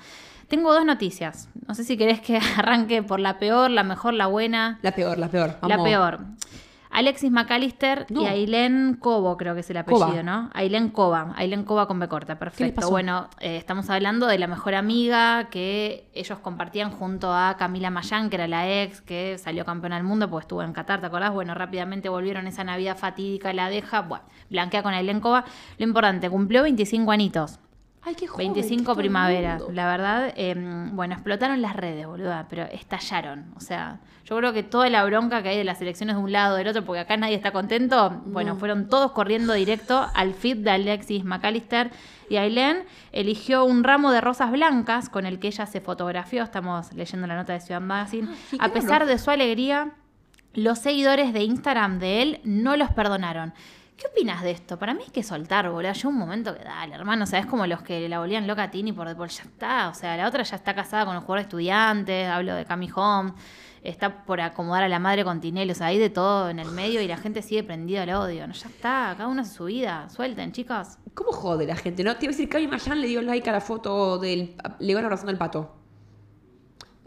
Tengo 0.50 0.74
dos 0.74 0.84
noticias. 0.84 1.48
No 1.68 1.74
sé 1.76 1.84
si 1.84 1.96
querés 1.96 2.20
que 2.22 2.38
arranque 2.58 3.02
por 3.02 3.20
la 3.22 3.38
peor, 3.40 3.70
la 3.72 3.84
mejor, 3.84 4.14
la 4.16 4.28
buena. 4.28 4.80
La 4.82 4.92
peor, 4.92 5.18
la 5.20 5.30
peor. 5.30 5.58
La 5.62 5.82
peor. 5.82 6.20
Alexis 6.92 7.32
McAllister 7.32 8.08
No. 8.10 8.24
y 8.24 8.26
Ailén 8.26 8.98
Cobo, 9.00 9.38
creo 9.38 9.54
que 9.54 9.60
es 9.62 9.70
el 9.70 9.78
apellido, 9.78 10.08
Coba. 10.08 10.24
¿no? 10.24 10.50
Ailén 10.54 10.90
Coba. 10.90 11.34
Ailén 11.36 11.64
Coba 11.64 11.88
con 11.88 12.00
B 12.00 12.08
corta, 12.08 12.40
perfecto. 12.40 12.90
Bueno, 12.90 13.30
eh, 13.40 13.58
estamos 13.58 13.90
hablando 13.90 14.26
de 14.28 14.40
la 14.40 14.48
mejor 14.48 14.74
amiga 14.76 15.50
que 15.50 16.10
ellos 16.14 16.40
compartían 16.40 16.92
junto 16.92 17.32
a 17.34 17.56
Camila 17.58 17.92
Mayán, 17.92 18.30
que 18.30 18.38
era 18.38 18.48
la 18.48 18.68
ex, 18.84 19.02
que 19.02 19.38
salió 19.38 19.66
campeona 19.66 19.98
del 19.98 20.04
mundo 20.06 20.30
porque 20.30 20.46
estuvo 20.46 20.64
en 20.64 20.74
Qatar, 20.74 21.00
¿te 21.00 21.06
acordás? 21.06 21.34
Bueno, 21.34 21.54
rápidamente 21.54 22.10
volvieron 22.10 22.48
esa 22.48 22.64
Navidad 22.64 22.98
fatídica, 22.98 23.54
la 23.54 23.70
deja, 23.70 24.02
bueno, 24.02 24.26
blanquea 24.50 24.82
con 24.84 24.94
Ailén 24.94 25.20
Coba. 25.20 25.46
Lo 25.78 25.86
importante, 25.86 26.30
cumplió 26.30 26.64
25 26.64 27.12
anitos. 27.12 27.60
Ay, 28.02 28.16
qué 28.16 28.28
joven. 28.28 28.54
25 28.54 28.78
que 28.78 28.84
todo 28.86 28.94
el 28.94 28.98
primaveras, 29.00 29.60
mundo. 29.60 29.74
la 29.74 29.88
verdad, 29.88 30.34
eh, 30.36 30.56
bueno, 30.94 31.14
explotaron 31.14 31.62
las 31.62 31.76
redes, 31.76 32.08
boluda, 32.08 32.48
pero 32.50 32.64
estallaron. 32.64 33.54
O 33.58 33.60
sea, 33.60 34.00
yo 34.26 34.38
creo 34.38 34.54
que 34.54 34.64
toda 34.64 34.90
la 34.90 35.04
bronca 35.06 35.42
que 35.42 35.50
hay 35.50 35.58
de 35.58 35.64
las 35.64 35.82
elecciones 35.82 36.16
de 36.16 36.22
un 36.22 36.32
lado 36.32 36.56
del 36.56 36.68
otro, 36.68 36.86
porque 36.86 37.00
acá 37.00 37.18
nadie 37.18 37.36
está 37.36 37.52
contento, 37.52 38.22
bueno, 38.28 38.56
fueron 38.56 38.88
todos 38.88 39.12
corriendo 39.12 39.54
directo 39.54 40.08
al 40.14 40.34
feed 40.34 40.58
de 40.58 40.72
Alexis 40.72 41.26
McAllister 41.26 41.92
y 42.30 42.38
Ailén 42.38 42.84
eligió 43.12 43.66
un 43.66 43.84
ramo 43.84 44.12
de 44.12 44.22
rosas 44.22 44.52
blancas 44.52 45.10
con 45.10 45.26
el 45.26 45.40
que 45.40 45.48
ella 45.48 45.66
se 45.66 45.82
fotografió, 45.82 46.44
estamos 46.44 46.94
leyendo 46.94 47.26
la 47.26 47.36
nota 47.36 47.54
de 47.54 47.60
Ciudad 47.60 47.82
Magazine, 47.82 48.28
sí, 48.50 48.58
a 48.60 48.68
qué 48.68 48.74
pesar 48.74 49.08
de 49.08 49.18
su 49.18 49.32
alegría, 49.32 49.94
los 50.54 50.80
seguidores 50.80 51.34
de 51.34 51.44
Instagram 51.44 52.00
de 52.00 52.22
él 52.22 52.40
no 52.44 52.78
los 52.78 52.92
perdonaron. 52.92 53.54
¿Qué 54.00 54.08
opinas 54.08 54.42
de 54.42 54.52
esto? 54.52 54.80
Para 54.80 54.94
mí 54.94 55.02
es 55.06 55.12
que 55.12 55.24
soltar, 55.24 55.70
boludo. 55.70 55.92
Yo 55.92 56.08
un 56.08 56.18
momento 56.18 56.56
que 56.56 56.64
dale, 56.64 56.96
hermano. 56.96 57.26
O 57.26 57.28
sea, 57.28 57.40
es 57.40 57.46
como 57.46 57.68
los 57.68 57.82
que 57.82 58.08
la 58.08 58.20
volvían 58.20 58.48
loca 58.48 58.64
a 58.64 58.72
Tini 58.72 58.94
por, 58.94 59.14
por 59.18 59.28
ya 59.28 59.44
está. 59.44 59.90
O 59.90 59.94
sea, 59.94 60.16
la 60.16 60.26
otra 60.26 60.44
ya 60.44 60.56
está 60.56 60.74
casada 60.74 61.06
con 61.06 61.16
el 61.16 61.20
jugador 61.20 61.40
de 61.40 61.44
estudiantes. 61.44 62.30
Hablo 62.30 62.56
de 62.56 62.64
Cami 62.64 62.90
Home. 62.96 63.34
Está 63.84 64.24
por 64.24 64.40
acomodar 64.40 64.84
a 64.84 64.88
la 64.88 65.00
madre 65.00 65.26
con 65.26 65.42
Tinelli. 65.42 65.74
O 65.74 65.76
sea, 65.76 65.88
hay 65.88 65.98
de 65.98 66.10
todo 66.10 66.50
en 66.50 66.60
el 66.60 66.72
medio 66.72 67.02
y 67.02 67.08
la 67.10 67.18
gente 67.18 67.42
sigue 67.42 67.62
prendida 67.62 68.04
al 68.04 68.12
odio. 68.12 68.48
No, 68.48 68.54
ya 68.54 68.70
está. 68.70 69.16
Cada 69.18 69.28
uno 69.28 69.42
hace 69.42 69.54
su 69.54 69.66
vida. 69.66 70.08
Suelten, 70.08 70.54
chicos. 70.54 70.98
¿Cómo 71.14 71.34
jode 71.34 71.66
la 71.66 71.76
gente, 71.76 72.02
no? 72.06 72.16
Te 72.16 72.26
iba 72.26 72.32
a 72.32 72.36
decir 72.36 72.48
Cami 72.48 72.68
Mayan 72.68 73.02
le 73.02 73.08
dio 73.08 73.22
like 73.22 73.50
a 73.50 73.52
la 73.52 73.62
foto 73.62 74.18
del. 74.18 74.56
Le 74.80 74.96
van 74.96 75.04
abrazando 75.04 75.34
el 75.34 75.38
pato. 75.38 75.79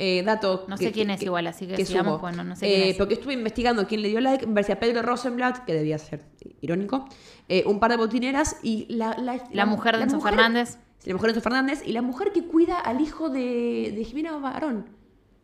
Eh, 0.04 0.22
dato. 0.24 0.64
No 0.68 0.76
sé 0.76 0.90
quién 0.90 1.10
es 1.10 1.22
igual, 1.22 1.46
así 1.46 1.66
que 1.66 1.74
que 1.76 1.84
sigamos, 1.86 2.20
no 2.36 2.56
sé 2.56 2.66
Eh, 2.66 2.90
es. 2.90 2.96
Porque 2.96 3.14
estuve 3.14 3.34
investigando 3.34 3.86
quién 3.86 4.02
le 4.02 4.08
dio 4.08 4.20
like. 4.20 4.46
Me 4.48 4.54
parecía 4.54 4.80
Pedro 4.80 5.00
Rosenblatt, 5.02 5.64
que 5.64 5.74
debía 5.74 5.96
ser 5.98 6.24
irónico. 6.60 7.06
eh, 7.48 7.62
un 7.66 7.78
par 7.78 7.90
de 7.92 7.96
botineras 7.98 8.56
y 8.62 8.86
la. 8.92 9.16
La, 9.18 9.40
La 9.52 9.66
mujer 9.66 9.96
de 9.98 10.04
Enzo 10.04 10.16
mujer- 10.16 10.34
Fernández. 10.34 10.78
La 11.04 11.12
mujer 11.14 11.28
de 11.32 11.38
Enzo 11.38 11.40
Fernández 11.42 11.82
y 11.86 11.92
la 11.92 12.02
mujer 12.02 12.32
que 12.32 12.44
cuida 12.46 12.78
al 12.80 13.00
hijo 13.00 13.28
de, 13.28 13.92
de 13.96 14.04
Jimena 14.04 14.36
Barón. 14.38 14.86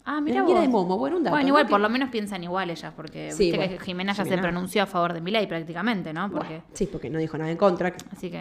Ah, 0.04 0.20
mira 0.22 0.42
vos. 0.42 0.58
de 0.58 0.68
Momo, 0.68 0.96
bueno, 0.96 1.18
un 1.18 1.22
dato, 1.24 1.34
Bueno, 1.34 1.42
¿no? 1.44 1.48
igual 1.48 1.68
por 1.68 1.80
lo 1.80 1.90
menos 1.90 2.08
piensan 2.08 2.42
igual 2.42 2.70
ellas, 2.70 2.94
porque 2.96 3.30
Sí, 3.30 3.44
viste 3.44 3.58
bueno, 3.58 3.76
que 3.78 3.84
Jimena 3.84 4.12
ya 4.14 4.24
se 4.24 4.38
pronunció 4.38 4.82
a 4.82 4.86
favor 4.86 5.12
de 5.12 5.20
Milei 5.20 5.46
prácticamente, 5.46 6.14
¿no? 6.14 6.30
Porque, 6.30 6.62
Sí, 6.72 6.86
porque 6.86 7.10
no 7.10 7.18
dijo 7.18 7.36
nada 7.36 7.50
en 7.50 7.58
contra. 7.58 7.94
así 8.10 8.30
que 8.30 8.40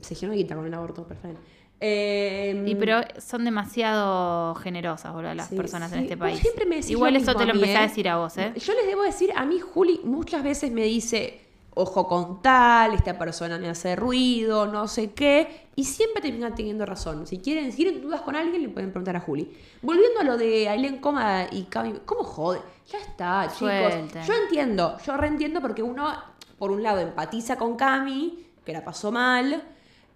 Se 0.00 0.14
hicieron 0.14 0.36
guita 0.36 0.54
con 0.54 0.64
el 0.64 0.72
aborto, 0.74 1.04
perfecto. 1.04 1.40
Eh, 1.80 2.64
Y 2.66 2.74
pero 2.74 3.00
son 3.18 3.44
demasiado 3.44 4.54
generosas, 4.54 5.12
boludo, 5.12 5.34
las 5.34 5.48
Sí, 5.48 5.56
personas 5.56 5.92
en 5.92 6.00
este 6.00 6.16
país. 6.16 6.40
siempre 6.40 6.64
me 6.64 6.78
Igual 6.78 7.16
eso 7.16 7.34
te 7.34 7.44
lo 7.44 7.52
empecé 7.52 7.76
a 7.76 7.82
decir 7.82 8.08
a 8.08 8.16
vos, 8.16 8.36
¿eh? 8.38 8.52
Yo 8.56 8.72
les 8.74 8.86
debo 8.86 9.02
decir, 9.02 9.30
a 9.36 9.44
mí 9.44 9.60
Juli 9.60 10.00
muchas 10.04 10.42
veces 10.42 10.72
me 10.72 10.84
dice, 10.84 11.40
ojo 11.74 12.08
con 12.08 12.40
tal, 12.40 12.94
esta 12.94 13.18
persona 13.18 13.58
me 13.58 13.68
hace 13.68 13.94
ruido, 13.94 14.66
no 14.66 14.88
sé 14.88 15.12
qué, 15.12 15.66
y 15.76 15.84
siempre 15.84 16.22
terminan 16.22 16.54
teniendo 16.54 16.86
razón. 16.86 17.26
Si 17.26 17.38
quieren, 17.38 17.70
si 17.72 17.84
tienen 17.84 18.00
dudas 18.00 18.22
con 18.22 18.36
alguien, 18.36 18.62
le 18.62 18.70
pueden 18.70 18.90
preguntar 18.90 19.16
a 19.16 19.20
Juli. 19.20 19.52
Volviendo 19.82 20.20
a 20.20 20.24
lo 20.24 20.38
de 20.38 20.70
Ailén 20.70 20.96
Coma 20.98 21.46
y 21.52 21.64
Cami, 21.64 21.92
¿cómo 22.06 22.24
jode? 22.24 22.60
Ya 22.90 22.98
está, 22.98 23.48
chicos. 23.52 24.26
Yo 24.26 24.32
entiendo, 24.44 24.96
yo 25.06 25.16
reentiendo 25.18 25.60
porque 25.60 25.82
uno, 25.82 26.10
por 26.58 26.70
un 26.70 26.82
lado, 26.82 27.00
empatiza 27.00 27.56
con 27.56 27.76
Cami, 27.76 28.46
que 28.64 28.72
la 28.72 28.82
pasó 28.82 29.12
mal, 29.12 29.62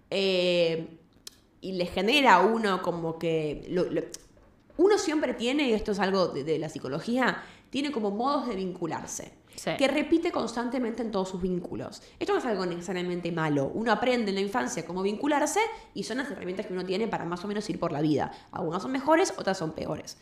eh, 0.09 0.97
y 1.61 1.73
le 1.73 1.85
genera 1.85 2.35
a 2.35 2.41
uno 2.41 2.81
como 2.81 3.17
que... 3.17 3.65
lo- 3.69 3.89
lo- 3.89 4.01
uno 4.77 4.97
siempre 4.97 5.33
tiene, 5.35 5.69
y 5.69 5.73
esto 5.73 5.91
es 5.91 5.99
algo 5.99 6.27
de, 6.29 6.43
de 6.43 6.57
la 6.57 6.67
psicología, 6.69 7.43
tiene 7.69 7.91
como 7.91 8.11
modos 8.11 8.47
de 8.47 8.55
vincularse. 8.55 9.39
Sí. 9.53 9.71
que 9.77 9.89
repite 9.89 10.31
constantemente 10.31 11.01
en 11.03 11.11
todos 11.11 11.27
sus 11.27 11.41
vínculos. 11.41 12.01
Esto 12.17 12.31
no 12.33 12.39
es 12.39 12.45
algo 12.45 12.65
necesariamente 12.65 13.33
malo. 13.33 13.69
Uno 13.75 13.91
aprende 13.91 14.29
en 14.29 14.35
la 14.35 14.41
infancia 14.41 14.85
cómo 14.85 15.03
vincularse 15.03 15.59
y 15.93 16.03
son 16.03 16.17
las 16.19 16.31
herramientas 16.31 16.65
que 16.65 16.73
uno 16.73 16.85
tiene 16.85 17.09
para 17.09 17.25
más 17.25 17.43
o 17.43 17.49
menos 17.49 17.69
ir 17.69 17.77
por 17.77 17.91
la 17.91 17.99
vida. 18.01 18.31
Algunas 18.53 18.81
son 18.81 18.93
mejores, 18.93 19.33
otras 19.37 19.57
son 19.57 19.73
peores. 19.73 20.17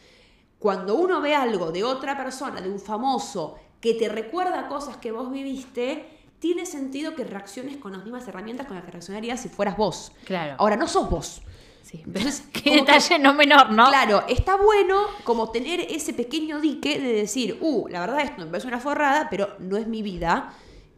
Cuando 0.57 0.95
uno 0.95 1.21
ve 1.21 1.35
algo 1.35 1.71
de 1.71 1.83
otra 1.83 2.17
persona, 2.17 2.59
de 2.59 2.69
un 2.71 2.79
famoso, 2.79 3.55
que 3.79 3.93
te 3.93 4.09
recuerda 4.09 4.67
cosas 4.67 4.97
que 4.97 5.11
vos 5.11 5.31
viviste, 5.31 6.18
tiene 6.39 6.65
sentido 6.65 7.15
que 7.15 7.23
reacciones 7.23 7.77
con 7.77 7.91
las 7.91 8.03
mismas 8.03 8.27
herramientas 8.27 8.65
con 8.67 8.75
las 8.75 8.85
que 8.85 8.91
reaccionarías 8.91 9.41
si 9.41 9.49
fueras 9.49 9.75
vos. 9.77 10.11
Claro. 10.25 10.55
Ahora, 10.57 10.75
no 10.77 10.87
sos 10.87 11.09
vos. 11.09 11.41
Sí, 11.83 12.01
Entonces, 12.05 12.47
qué 12.53 12.61
que- 12.61 12.75
detalle 12.77 13.19
no 13.19 13.33
menor, 13.33 13.71
¿no? 13.71 13.87
Claro, 13.89 14.23
está 14.27 14.55
bueno 14.57 15.01
como 15.23 15.49
tener 15.51 15.79
ese 15.89 16.13
pequeño 16.13 16.59
dique 16.59 16.99
de 16.99 17.13
decir, 17.13 17.57
uh, 17.61 17.87
la 17.89 18.01
verdad 18.01 18.21
esto 18.21 18.41
me 18.41 18.47
parece 18.47 18.67
una 18.67 18.79
forrada, 18.79 19.27
pero 19.29 19.55
no 19.59 19.75
es 19.77 19.87
mi 19.87 20.01
vida. 20.01 20.53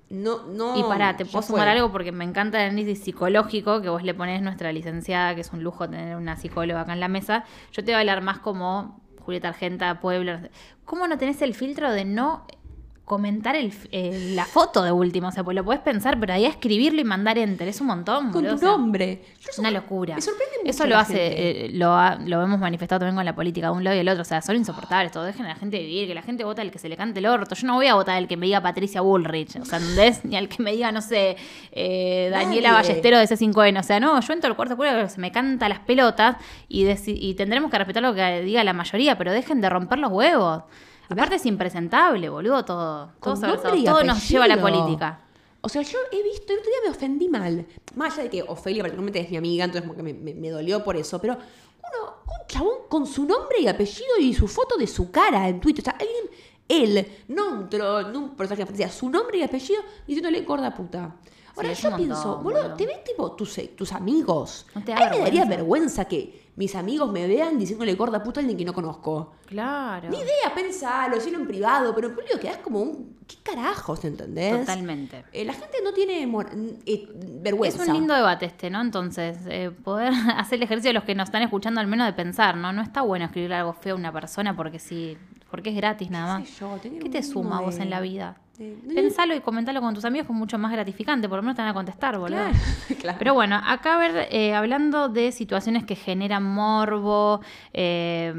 No, 0.09 0.43
no. 0.47 0.77
Y 0.77 0.83
pará, 0.83 1.15
te 1.15 1.25
puedo 1.25 1.41
sumar 1.41 1.69
algo 1.69 1.89
porque 1.89 2.11
me 2.11 2.25
encanta 2.25 2.61
el 2.61 2.71
análisis 2.71 3.01
psicológico 3.05 3.81
que 3.81 3.87
vos 3.87 4.03
le 4.03 4.13
ponés 4.13 4.41
nuestra 4.41 4.73
licenciada, 4.73 5.33
que 5.35 5.39
es 5.41 5.53
un 5.53 5.63
lujo 5.63 5.89
tener 5.89 6.17
una 6.17 6.35
psicóloga 6.35 6.81
acá 6.81 6.91
en 6.91 6.99
la 6.99 7.07
mesa. 7.07 7.45
Yo 7.71 7.81
te 7.85 7.91
voy 7.91 7.93
a 7.93 7.99
hablar 7.99 8.21
más 8.21 8.39
como 8.39 8.99
Julieta 9.21 9.47
Argenta, 9.47 10.01
Pueblo. 10.01 10.37
sé. 10.41 10.51
¿Cómo 10.83 11.07
no 11.07 11.17
tenés 11.17 11.41
el 11.41 11.53
filtro 11.53 11.89
de 11.93 12.03
no 12.03 12.45
comentar 13.05 13.55
el, 13.57 13.73
eh, 13.91 14.31
la 14.35 14.45
foto 14.45 14.83
de 14.83 14.91
último? 14.91 15.27
O 15.27 15.31
sea, 15.31 15.43
pues 15.43 15.53
lo 15.55 15.65
podés 15.65 15.81
pensar, 15.81 16.17
pero 16.19 16.33
ahí 16.33 16.45
escribirlo 16.45 17.01
y 17.01 17.03
mandar 17.03 17.37
enter. 17.37 17.67
Es 17.67 17.81
un 17.81 17.87
montón, 17.87 18.31
Con 18.31 18.45
tu 18.45 18.53
o 18.53 18.57
sea, 18.57 18.69
nombre. 18.69 19.21
Es 19.49 19.59
una 19.59 19.69
locura. 19.71 20.15
Me 20.15 20.21
sorprende 20.21 20.55
mucho 20.59 20.69
Eso 20.69 20.85
lo 20.87 20.97
hace, 20.97 21.65
eh, 21.65 21.69
lo, 21.73 21.93
ha- 21.93 22.15
lo 22.15 22.41
hemos 22.41 22.59
manifestado 22.59 22.99
también 22.99 23.15
con 23.15 23.25
la 23.25 23.35
política 23.35 23.67
de 23.67 23.73
un 23.73 23.83
lado 23.83 23.95
y 23.95 23.97
del 23.97 24.07
otro. 24.09 24.21
O 24.21 24.25
sea, 24.25 24.41
son 24.41 24.55
insoportables 24.55 25.11
todo. 25.11 25.25
Dejen 25.25 25.45
a 25.45 25.49
la 25.49 25.55
gente 25.55 25.77
vivir, 25.79 26.07
que 26.07 26.15
la 26.15 26.21
gente 26.21 26.43
vota 26.45 26.61
el 26.61 26.71
que 26.71 26.79
se 26.79 26.87
le 26.87 26.95
cante 26.95 27.19
el 27.19 27.25
orto. 27.25 27.53
Yo 27.55 27.67
no 27.67 27.73
voy 27.75 27.87
a 27.87 27.95
votar 27.95 28.17
el 28.17 28.27
que 28.29 28.37
me 28.37 28.45
diga 28.45 28.61
Patricia 28.61 29.01
Bullrich, 29.01 29.57
o 29.57 29.65
sea, 29.65 29.79
¿entendés? 29.79 30.23
Ni 30.23 30.37
al 30.37 30.47
que 30.47 30.63
me 30.63 30.71
diga, 30.71 30.91
no 30.93 31.01
sé, 31.01 31.35
eh, 31.73 32.29
Daniela 32.31 32.71
Nadie. 32.71 32.87
Ballestero 32.87 33.17
de 33.19 33.25
C5N. 33.25 33.79
O 33.79 33.83
sea, 33.83 33.99
no, 33.99 34.21
yo 34.21 34.33
entro 34.33 34.49
al 34.49 34.55
cuarto 34.55 34.75
oscuro 34.75 34.89
que 35.01 35.09
se 35.09 35.19
me 35.19 35.31
canta 35.31 35.67
las 35.67 35.79
pelotas 35.79 36.37
y, 36.69 36.87
y 37.05 37.33
tendremos 37.33 37.69
que 37.69 37.77
respetar 37.77 38.03
lo 38.03 38.15
que 38.15 38.41
diga 38.41 38.63
la 38.63 38.73
mayoría, 38.73 39.17
pero 39.17 39.31
dejen 39.33 39.59
de 39.59 39.69
romper 39.69 39.99
los 39.99 40.11
huevos. 40.11 40.63
Aparte 41.09 41.35
es 41.35 41.45
impresentable, 41.45 42.29
boludo, 42.29 42.63
todo. 42.65 43.11
Todo 43.91 44.03
nos 44.03 44.29
lleva 44.29 44.45
a 44.45 44.47
la 44.47 44.55
política. 44.61 45.19
O 45.61 45.69
sea, 45.69 45.81
yo 45.83 45.97
he 46.11 46.23
visto, 46.23 46.53
el 46.53 46.59
otro 46.59 46.71
día 46.71 46.79
me 46.85 46.89
ofendí 46.89 47.29
mal. 47.29 47.65
Más 47.95 48.13
allá 48.13 48.23
de 48.23 48.29
que 48.29 48.43
Ofelia 48.43 48.81
particularmente 48.81 49.19
es 49.19 49.29
mi 49.29 49.37
amiga, 49.37 49.65
entonces 49.65 49.87
como 49.87 49.95
que 49.95 50.03
me, 50.03 50.13
me- 50.13 50.33
me 50.33 50.49
dolió 50.49 50.83
por 50.83 50.95
eso. 50.97 51.19
Pero 51.19 51.33
uno, 51.33 52.13
un 52.25 52.47
chabón 52.47 52.75
con 52.89 53.05
su 53.05 53.25
nombre 53.25 53.59
y 53.59 53.67
apellido 53.67 54.17
y 54.19 54.33
su 54.33 54.47
foto 54.47 54.77
de 54.77 54.87
su 54.87 55.11
cara 55.11 55.47
en 55.49 55.59
Twitter. 55.59 55.83
O 55.83 55.85
sea, 55.85 55.93
alguien, 55.99 56.23
él, 56.71 57.07
no 57.27 57.49
un 57.49 57.69
troll, 57.69 58.11
no 58.11 58.19
un 58.19 58.29
personaje 58.35 58.63
de 58.63 58.65
fantasía, 58.65 58.89
su 58.89 59.09
nombre 59.09 59.39
y 59.39 59.43
apellido 59.43 59.81
diciéndole 60.07 60.41
gorda 60.41 60.73
puta. 60.73 61.15
Ahora 61.55 61.73
yo 61.73 61.95
pienso, 61.97 62.37
boludo, 62.37 62.61
boludo. 62.61 62.75
te 62.75 62.85
ves 62.85 63.03
tipo 63.03 63.33
tus, 63.33 63.57
eh, 63.57 63.73
tus 63.75 63.91
amigos. 63.91 64.65
¿No 64.73 64.83
te 64.83 64.93
a 64.93 65.09
mí 65.09 65.17
me 65.17 65.19
daría 65.19 65.45
vergüenza? 65.45 66.05
que 66.05 66.41
mis 66.55 66.75
amigos 66.75 67.11
me 67.11 67.27
vean 67.27 67.57
diciéndole 67.57 67.95
gorda 67.95 68.21
puta 68.21 68.39
a 68.39 68.41
alguien 68.41 68.57
que 68.57 68.65
no 68.65 68.73
conozco. 68.73 69.33
Claro. 69.45 70.09
Ni 70.09 70.17
idea, 70.17 70.53
pensalo, 70.53 71.15
decirlo 71.15 71.39
en 71.39 71.47
privado, 71.47 71.95
pero 71.95 72.09
en 72.09 72.15
público 72.15 72.39
quedás 72.39 72.57
como 72.57 72.81
un. 72.81 73.17
¿Qué 73.27 73.37
carajos, 73.41 74.03
entendés? 74.03 74.59
Totalmente. 74.59 75.23
Eh, 75.31 75.45
la 75.45 75.53
gente 75.53 75.77
no 75.83 75.93
tiene 75.93 76.23
eh, 76.85 77.07
vergüenza. 77.41 77.83
Es 77.83 77.89
un 77.89 77.95
lindo 77.95 78.13
debate 78.13 78.45
este, 78.45 78.69
¿no? 78.69 78.81
Entonces, 78.81 79.37
eh, 79.47 79.71
poder 79.71 80.13
hacer 80.37 80.57
el 80.57 80.63
ejercicio 80.63 80.89
de 80.89 80.93
los 80.93 81.03
que 81.03 81.15
nos 81.15 81.29
están 81.29 81.41
escuchando 81.41 81.79
al 81.79 81.87
menos 81.87 82.05
de 82.05 82.13
pensar, 82.13 82.57
¿no? 82.57 82.73
No 82.73 82.81
está 82.81 83.01
bueno 83.01 83.25
escribir 83.25 83.53
algo 83.53 83.73
feo 83.73 83.95
a 83.95 83.97
una 83.97 84.11
persona 84.11 84.55
porque 84.55 84.79
sí, 84.79 85.17
porque 85.51 85.69
es 85.69 85.75
gratis 85.75 86.09
nada 86.09 86.37
¿Qué 86.37 86.43
más. 86.43 86.59
yo? 86.59 86.79
¿Qué 86.81 87.09
te 87.09 87.21
suma 87.21 87.59
a 87.59 87.61
vos 87.61 87.75
de- 87.77 87.83
en 87.83 87.89
la 87.89 87.99
vida? 88.01 88.37
de- 88.57 88.77
Pensalo 88.93 89.35
y 89.35 89.41
comentalo 89.41 89.81
con 89.81 89.93
tus 89.95 90.05
amigos, 90.05 90.27
que 90.27 90.33
es 90.33 90.37
mucho 90.39 90.57
más 90.59 90.71
gratificante, 90.71 91.27
por 91.27 91.37
lo 91.37 91.41
menos 91.43 91.55
te 91.55 91.61
van 91.63 91.71
a 91.71 91.73
contestar, 91.73 92.17
boludo. 92.19 92.37
Claro, 92.37 92.53
claro. 93.01 93.17
Pero 93.19 93.33
bueno, 93.33 93.59
acá 93.65 93.95
a 93.95 93.97
ver, 93.97 94.27
eh, 94.31 94.53
hablando 94.53 95.09
de 95.09 95.31
situaciones 95.31 95.83
que 95.83 95.95
generan 95.95 96.43
morbo, 96.43 97.41
eh, 97.73 98.33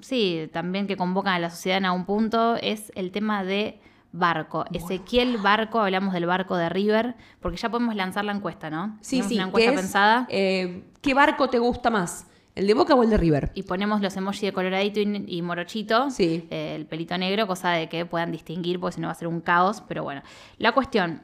sí, 0.00 0.48
también 0.52 0.86
que 0.86 0.96
convocan 0.96 1.34
a 1.34 1.38
la 1.38 1.50
sociedad 1.50 1.78
en 1.78 1.86
algún 1.86 2.04
punto, 2.04 2.56
es 2.56 2.92
el 2.94 3.10
tema 3.12 3.42
de 3.44 3.80
barco. 4.12 4.64
Ezequiel 4.72 5.38
Barco, 5.38 5.78
hablamos 5.80 6.12
del 6.12 6.26
barco 6.26 6.56
de 6.56 6.68
River, 6.68 7.14
porque 7.40 7.56
ya 7.56 7.68
podemos 7.70 7.94
lanzar 7.94 8.24
la 8.24 8.32
encuesta, 8.32 8.68
¿no? 8.68 8.98
Sí, 9.00 9.20
Tenemos 9.22 9.28
sí. 9.28 9.34
Una 9.36 9.44
que 9.44 9.48
encuesta 9.48 9.70
es, 9.70 9.76
pensada. 9.80 10.26
eh, 10.28 10.84
¿Qué 11.00 11.14
barco 11.14 11.48
te 11.48 11.58
gusta 11.60 11.90
más? 11.90 12.26
¿El 12.54 12.66
de 12.66 12.74
Boca 12.74 12.94
o 12.94 13.02
el 13.02 13.10
de 13.10 13.16
River? 13.16 13.52
Y 13.54 13.62
ponemos 13.62 14.00
los 14.00 14.16
emojis 14.16 14.42
de 14.42 14.52
coloradito 14.52 15.00
y, 15.00 15.24
y 15.28 15.42
morochito, 15.42 16.10
Sí. 16.10 16.46
eh, 16.50 16.74
el 16.76 16.86
pelito 16.86 17.16
negro, 17.16 17.46
cosa 17.46 17.70
de 17.70 17.88
que 17.88 18.04
puedan 18.06 18.32
distinguir, 18.32 18.78
porque 18.80 18.96
si 18.96 19.00
no 19.00 19.06
va 19.08 19.12
a 19.12 19.16
ser 19.16 19.28
un 19.28 19.40
caos. 19.40 19.82
Pero 19.88 20.02
bueno, 20.02 20.22
la 20.58 20.72
cuestión. 20.72 21.22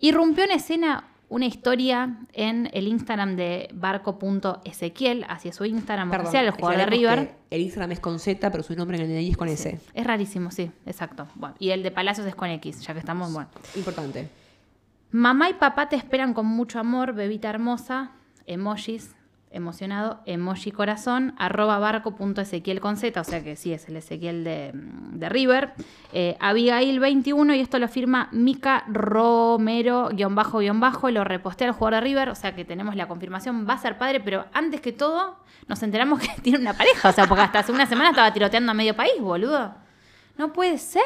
Irrumpió 0.00 0.44
en 0.44 0.50
escena 0.50 1.04
una 1.28 1.46
historia 1.46 2.18
en 2.32 2.68
el 2.72 2.86
Instagram 2.88 3.36
de 3.36 3.68
barco.ezequiel, 3.74 5.24
hacia 5.28 5.52
su 5.52 5.64
Instagram 5.64 6.10
Perdón, 6.10 6.26
oficial, 6.26 6.46
el 6.46 6.50
jugador 6.52 6.78
de 6.78 6.86
River. 6.86 7.34
El 7.50 7.60
Instagram 7.62 7.92
es 7.92 8.00
con 8.00 8.18
Z, 8.18 8.50
pero 8.50 8.62
su 8.62 8.74
nombre 8.76 8.96
en 8.96 9.04
el 9.04 9.08
DNI 9.08 9.30
es 9.30 9.36
con 9.36 9.48
S. 9.48 9.78
Es 9.94 10.06
rarísimo, 10.06 10.50
sí, 10.50 10.70
exacto. 10.86 11.26
Bueno, 11.34 11.54
y 11.58 11.70
el 11.70 11.82
de 11.82 11.90
Palacios 11.90 12.26
es 12.26 12.34
con 12.34 12.50
X, 12.50 12.80
ya 12.82 12.92
que 12.92 12.98
estamos, 13.00 13.32
bueno. 13.32 13.48
Importante. 13.76 14.28
Mamá 15.10 15.50
y 15.50 15.54
papá 15.54 15.88
te 15.88 15.96
esperan 15.96 16.34
con 16.34 16.46
mucho 16.46 16.78
amor, 16.78 17.14
bebita 17.14 17.48
hermosa, 17.50 18.10
emojis, 18.46 19.14
emocionado, 19.54 20.20
emoji 20.26 20.70
corazón, 20.72 21.34
arroba 21.38 21.78
barco.ezequiel 21.78 22.80
con 22.80 22.96
Z, 22.96 23.20
o 23.20 23.24
sea 23.24 23.42
que 23.42 23.56
sí, 23.56 23.72
es 23.72 23.88
el 23.88 23.96
Ezequiel 23.96 24.44
de, 24.44 24.72
de 24.74 25.28
River. 25.28 25.72
Eh, 26.12 26.36
Abigail 26.40 27.00
21, 27.00 27.54
y 27.54 27.60
esto 27.60 27.78
lo 27.78 27.88
firma 27.88 28.28
Mica 28.32 28.84
Romero, 28.88 30.10
guion 30.12 30.34
bajo, 30.34 30.58
guion 30.58 30.80
bajo, 30.80 31.10
lo 31.10 31.24
repostea 31.24 31.68
el 31.68 31.72
jugador 31.72 31.94
de 31.94 32.08
River, 32.08 32.28
o 32.28 32.34
sea 32.34 32.54
que 32.54 32.64
tenemos 32.64 32.96
la 32.96 33.08
confirmación, 33.08 33.66
va 33.68 33.74
a 33.74 33.78
ser 33.78 33.96
padre, 33.96 34.20
pero 34.20 34.44
antes 34.52 34.80
que 34.80 34.92
todo 34.92 35.36
nos 35.68 35.82
enteramos 35.82 36.20
que 36.20 36.28
tiene 36.42 36.58
una 36.58 36.74
pareja, 36.74 37.08
o 37.08 37.12
sea, 37.12 37.26
porque 37.26 37.42
hasta 37.42 37.60
hace 37.60 37.72
una 37.72 37.86
semana 37.86 38.10
estaba 38.10 38.32
tiroteando 38.32 38.72
a 38.72 38.74
medio 38.74 38.94
país, 38.94 39.14
boludo. 39.20 39.83
No 40.36 40.52
puede 40.52 40.78
ser. 40.78 41.02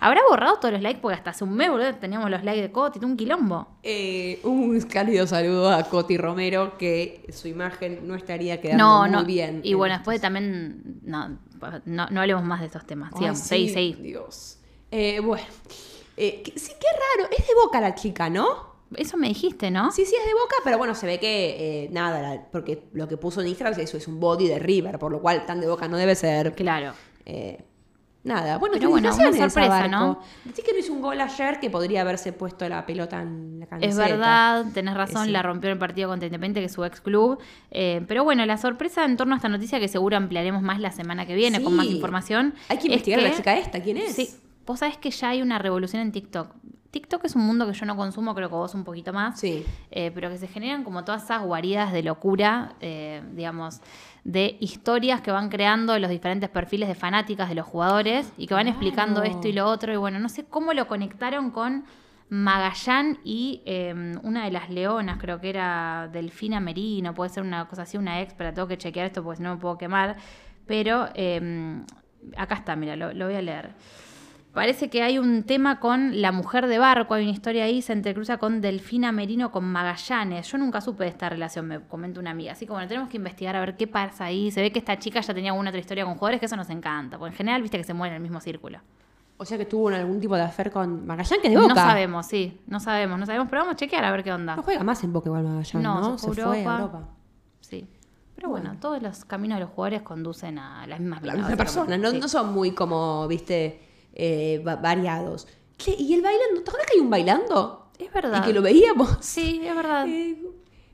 ¿Habrá 0.00 0.20
borrado 0.28 0.56
todos 0.56 0.72
los 0.72 0.82
likes? 0.82 1.00
Porque 1.00 1.14
hasta 1.16 1.30
hace 1.30 1.44
un 1.44 1.54
mes, 1.54 1.70
boludo, 1.70 1.94
teníamos 1.94 2.28
los 2.30 2.42
likes 2.42 2.62
de 2.62 2.72
Coti, 2.72 2.98
un 3.04 3.16
quilombo. 3.16 3.68
Eh, 3.84 4.40
un 4.42 4.80
cálido 4.82 5.24
saludo 5.26 5.70
a 5.70 5.84
Coti 5.84 6.16
Romero, 6.18 6.76
que 6.78 7.24
su 7.32 7.46
imagen 7.46 8.08
no 8.08 8.16
estaría 8.16 8.60
quedando 8.60 8.84
No, 8.84 9.00
muy 9.02 9.10
no. 9.10 9.24
bien. 9.24 9.60
Y 9.62 9.74
bueno, 9.74 9.94
después 9.94 10.20
también. 10.20 11.00
No, 11.02 11.38
no, 11.84 12.06
no 12.10 12.20
hablemos 12.20 12.42
más 12.42 12.58
de 12.60 12.66
estos 12.66 12.84
temas. 12.84 13.12
Sigamos, 13.16 13.38
sí, 13.38 13.68
seguí. 13.68 13.92
Dios. 13.94 14.58
Eh, 14.90 15.20
bueno. 15.20 15.44
Eh, 16.16 16.42
sí, 16.56 16.72
qué 16.80 16.86
raro. 17.20 17.30
Es 17.30 17.46
de 17.46 17.54
Boca 17.54 17.80
la 17.80 17.94
chica, 17.94 18.28
¿no? 18.28 18.72
Eso 18.96 19.16
me 19.16 19.28
dijiste, 19.28 19.70
¿no? 19.70 19.90
Sí, 19.92 20.04
sí, 20.04 20.14
es 20.18 20.26
de 20.26 20.34
Boca, 20.34 20.56
pero 20.64 20.76
bueno, 20.76 20.94
se 20.96 21.06
ve 21.06 21.18
que 21.20 21.84
eh, 21.84 21.88
nada, 21.92 22.20
la- 22.20 22.42
porque 22.50 22.82
lo 22.92 23.06
que 23.08 23.16
puso 23.16 23.40
en 23.40 23.46
Instagram 23.46 23.80
eso 23.80 23.96
es 23.96 24.06
un 24.08 24.18
body 24.20 24.48
de 24.48 24.58
River, 24.58 24.98
por 24.98 25.10
lo 25.12 25.22
cual 25.22 25.46
tan 25.46 25.60
de 25.60 25.68
Boca 25.68 25.86
no 25.88 25.96
debe 25.96 26.14
ser. 26.16 26.54
Claro. 26.54 26.92
Eh, 27.24 27.64
nada, 28.24 28.58
bueno, 28.58 28.74
Pero 28.74 28.90
bueno, 28.90 29.14
una 29.14 29.32
sorpresa. 29.32 29.88
¿no? 29.88 30.20
Decí 30.44 30.62
que 30.62 30.72
no 30.72 30.78
hizo 30.78 30.92
un 30.92 31.00
gol 31.02 31.20
ayer 31.20 31.60
que 31.60 31.70
podría 31.70 32.02
haberse 32.02 32.32
puesto 32.32 32.68
la 32.68 32.86
pelota 32.86 33.20
en 33.20 33.60
la 33.60 33.66
camiseta. 33.66 33.90
Es 33.90 34.10
verdad, 34.10 34.66
tenés 34.72 34.94
razón, 34.94 35.26
sí. 35.26 35.30
la 35.30 35.42
rompió 35.42 35.68
en 35.68 35.74
el 35.74 35.78
partido 35.78 36.08
contra 36.08 36.26
Independiente, 36.26 36.60
que 36.60 36.66
es 36.66 36.72
su 36.72 36.84
ex 36.84 37.00
club. 37.00 37.38
Eh, 37.70 38.02
pero 38.06 38.24
bueno, 38.24 38.44
la 38.46 38.58
sorpresa 38.58 39.04
en 39.04 39.16
torno 39.16 39.34
a 39.34 39.36
esta 39.36 39.48
noticia, 39.48 39.80
que 39.80 39.88
seguro 39.88 40.16
ampliaremos 40.16 40.62
más 40.62 40.80
la 40.80 40.92
semana 40.92 41.26
que 41.26 41.34
viene 41.34 41.62
con 41.62 41.74
más 41.74 41.86
información. 41.86 42.54
Hay 42.68 42.78
que 42.78 42.82
es 42.82 42.86
investigar 42.86 43.20
a 43.20 43.22
la 43.22 43.34
chica 43.34 43.56
esta, 43.56 43.82
¿quién 43.82 43.96
es? 43.96 44.14
Sí, 44.14 44.30
vos 44.66 44.78
sabés 44.78 44.96
que 44.96 45.10
ya 45.10 45.30
hay 45.30 45.42
una 45.42 45.58
revolución 45.58 46.02
en 46.02 46.12
TikTok. 46.12 46.54
TikTok 46.92 47.24
es 47.24 47.34
un 47.34 47.42
mundo 47.42 47.66
que 47.66 47.72
yo 47.72 47.86
no 47.86 47.96
consumo, 47.96 48.34
creo 48.34 48.50
que 48.50 48.54
vos 48.54 48.74
un 48.74 48.84
poquito 48.84 49.12
más. 49.14 49.40
Sí. 49.40 49.64
eh, 49.90 50.10
pero 50.14 50.28
que 50.28 50.36
se 50.36 50.46
generan 50.46 50.84
como 50.84 51.04
todas 51.04 51.24
esas 51.24 51.42
guaridas 51.42 51.90
de 51.90 52.02
locura, 52.02 52.74
eh, 52.80 53.22
digamos, 53.32 53.80
de 54.24 54.58
historias 54.60 55.22
que 55.22 55.30
van 55.30 55.48
creando 55.48 55.98
los 55.98 56.10
diferentes 56.10 56.50
perfiles 56.50 56.88
de 56.88 56.94
fanáticas 56.94 57.48
de 57.48 57.54
los 57.54 57.66
jugadores 57.66 58.30
y 58.36 58.46
que 58.46 58.54
van 58.54 58.68
explicando 58.68 59.22
esto 59.22 59.48
y 59.48 59.52
lo 59.52 59.66
otro. 59.66 59.92
Y 59.92 59.96
bueno, 59.96 60.18
no 60.18 60.28
sé 60.28 60.44
cómo 60.44 60.74
lo 60.74 60.86
conectaron 60.86 61.50
con 61.50 61.84
Magallán 62.28 63.18
y 63.24 63.62
eh, 63.64 63.94
una 64.22 64.44
de 64.44 64.50
las 64.50 64.68
leonas, 64.68 65.18
creo 65.18 65.40
que 65.40 65.48
era 65.48 66.10
Delfina 66.12 66.60
Merino, 66.60 67.14
puede 67.14 67.30
ser 67.30 67.42
una 67.42 67.66
cosa 67.68 67.82
así, 67.82 67.96
una 67.96 68.20
ex, 68.20 68.34
pero 68.34 68.52
tengo 68.52 68.68
que 68.68 68.76
chequear 68.76 69.06
esto 69.06 69.24
porque 69.24 69.38
si 69.38 69.42
no 69.42 69.54
me 69.54 69.60
puedo 69.60 69.78
quemar. 69.78 70.16
Pero 70.66 71.08
eh, 71.14 71.82
acá 72.36 72.56
está, 72.56 72.76
mira, 72.76 72.96
lo, 72.96 73.14
lo 73.14 73.26
voy 73.26 73.34
a 73.34 73.42
leer. 73.42 73.70
Parece 74.52 74.90
que 74.90 75.02
hay 75.02 75.18
un 75.18 75.44
tema 75.44 75.80
con 75.80 76.20
la 76.20 76.30
mujer 76.30 76.66
de 76.66 76.76
barco, 76.78 77.14
hay 77.14 77.22
una 77.22 77.32
historia 77.32 77.64
ahí, 77.64 77.80
se 77.80 77.94
entrecruza 77.94 78.36
con 78.36 78.60
Delfina 78.60 79.10
Merino 79.10 79.50
con 79.50 79.64
Magallanes. 79.64 80.46
Yo 80.52 80.58
nunca 80.58 80.82
supe 80.82 81.04
de 81.04 81.10
esta 81.10 81.30
relación, 81.30 81.66
me 81.66 81.80
comenta 81.80 82.20
una 82.20 82.32
amiga. 82.32 82.52
Así 82.52 82.66
que 82.66 82.72
bueno, 82.72 82.86
tenemos 82.86 83.08
que 83.08 83.16
investigar 83.16 83.56
a 83.56 83.60
ver 83.60 83.78
qué 83.78 83.86
pasa 83.86 84.26
ahí. 84.26 84.50
Se 84.50 84.60
ve 84.60 84.70
que 84.70 84.78
esta 84.78 84.98
chica 84.98 85.22
ya 85.22 85.32
tenía 85.32 85.52
alguna 85.52 85.70
otra 85.70 85.80
historia 85.80 86.04
con 86.04 86.14
jugadores, 86.16 86.38
que 86.38 86.46
eso 86.46 86.56
nos 86.56 86.68
encanta, 86.68 87.18
porque 87.18 87.32
en 87.32 87.36
general 87.38 87.62
viste 87.62 87.78
que 87.78 87.84
se 87.84 87.94
mueven 87.94 88.12
en 88.12 88.16
el 88.16 88.22
mismo 88.22 88.40
círculo. 88.40 88.78
O 89.38 89.44
sea 89.46 89.56
que 89.56 89.64
tuvo 89.64 89.88
algún 89.88 90.20
tipo 90.20 90.36
de 90.36 90.42
affair 90.42 90.70
con 90.70 91.06
Magallán, 91.06 91.40
que 91.40 91.48
de 91.48 91.56
Boca. 91.56 91.68
No 91.68 91.74
sabemos, 91.74 92.26
sí, 92.26 92.60
no 92.66 92.78
sabemos, 92.78 93.18
no 93.18 93.24
sabemos, 93.24 93.48
pero 93.48 93.62
vamos 93.62 93.72
a 93.72 93.76
chequear 93.76 94.04
a 94.04 94.10
ver 94.12 94.22
qué 94.22 94.32
onda. 94.34 94.54
No 94.54 94.62
juega 94.62 94.84
más 94.84 95.02
en 95.02 95.14
Boca 95.14 95.30
igual 95.30 95.44
Magallán, 95.44 95.82
No, 95.82 96.00
¿no? 96.00 96.18
se 96.18 96.26
fue 96.26 96.32
a 96.32 96.34
fue 96.34 96.42
a 96.44 96.58
Europa. 96.58 96.76
Europa. 96.78 97.08
Sí. 97.60 97.88
Pero 98.36 98.50
bueno, 98.50 98.76
todos 98.78 99.02
los 99.02 99.24
caminos 99.24 99.56
de 99.56 99.64
los 99.64 99.70
jugadores 99.70 100.02
conducen 100.02 100.58
a 100.58 100.86
las 100.86 101.00
mismas 101.00 101.22
La 101.22 101.34
misma 101.36 101.56
persona, 101.56 101.96
no, 101.96 102.10
Sí. 102.10 102.18
no 102.20 102.28
son 102.28 102.52
muy 102.52 102.72
como, 102.72 103.26
viste, 103.28 103.88
eh, 104.14 104.62
va- 104.66 104.76
variados. 104.76 105.46
¿y 105.98 106.14
el 106.14 106.22
bailando? 106.22 106.62
¿Te 106.62 106.70
acuerdas 106.70 106.86
que 106.86 106.94
hay 106.94 107.00
un 107.00 107.10
bailando? 107.10 107.90
Es 107.98 108.12
verdad. 108.12 108.42
Y 108.42 108.46
que 108.46 108.52
lo 108.52 108.62
veíamos. 108.62 109.16
Sí, 109.20 109.60
es 109.64 109.74
verdad. 109.74 110.06
Eh, 110.08 110.36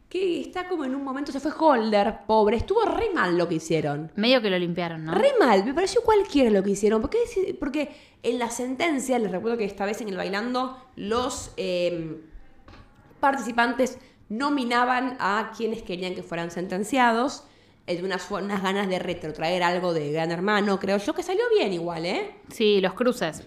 que 0.09 0.41
está 0.41 0.67
como 0.71 0.87
en 0.87 0.95
un 0.95 1.05
momento, 1.05 1.31
se 1.33 1.39
fue 1.39 1.51
Holder, 1.55 2.21
pobre, 2.27 2.57
estuvo 2.57 2.83
re 2.87 3.11
mal 3.13 3.37
lo 3.37 3.47
que 3.47 3.57
hicieron. 3.57 4.11
Medio 4.17 4.41
que 4.41 4.49
lo 4.49 4.59
limpiaron, 4.59 5.05
¿no? 5.05 5.13
Re 5.15 5.33
mal, 5.39 5.63
me 5.67 5.75
pareció 5.75 6.01
cualquiera 6.03 6.49
lo 6.49 6.63
que 6.63 6.71
hicieron. 6.71 7.03
Porque, 7.03 7.19
porque 7.61 7.95
en 8.23 8.39
la 8.39 8.49
sentencia, 8.49 9.19
les 9.19 9.31
recuerdo 9.31 9.59
que 9.59 9.67
esta 9.67 9.85
vez 9.85 10.01
en 10.01 10.09
el 10.09 10.17
bailando, 10.17 10.79
los 10.97 11.51
eh, 11.59 12.23
participantes 13.21 13.99
nominaban 14.31 15.17
a 15.21 15.53
quienes 15.57 15.83
querían 15.83 16.15
que 16.15 16.23
fueran 16.23 16.51
sentenciados. 16.51 17.45
De 17.89 18.03
unas, 18.05 18.31
unas 18.31 18.63
ganas 18.63 18.89
de 18.89 18.99
retrotraer 18.99 19.63
algo 19.63 19.93
de 19.95 20.13
Gran 20.13 20.31
Hermano, 20.31 20.79
creo 20.79 20.99
yo, 20.99 21.15
que 21.15 21.23
salió 21.23 21.43
bien 21.57 21.73
igual, 21.73 22.05
¿eh? 22.07 22.35
Sí, 22.53 22.81
los 22.81 22.93
cruces. 22.93 23.43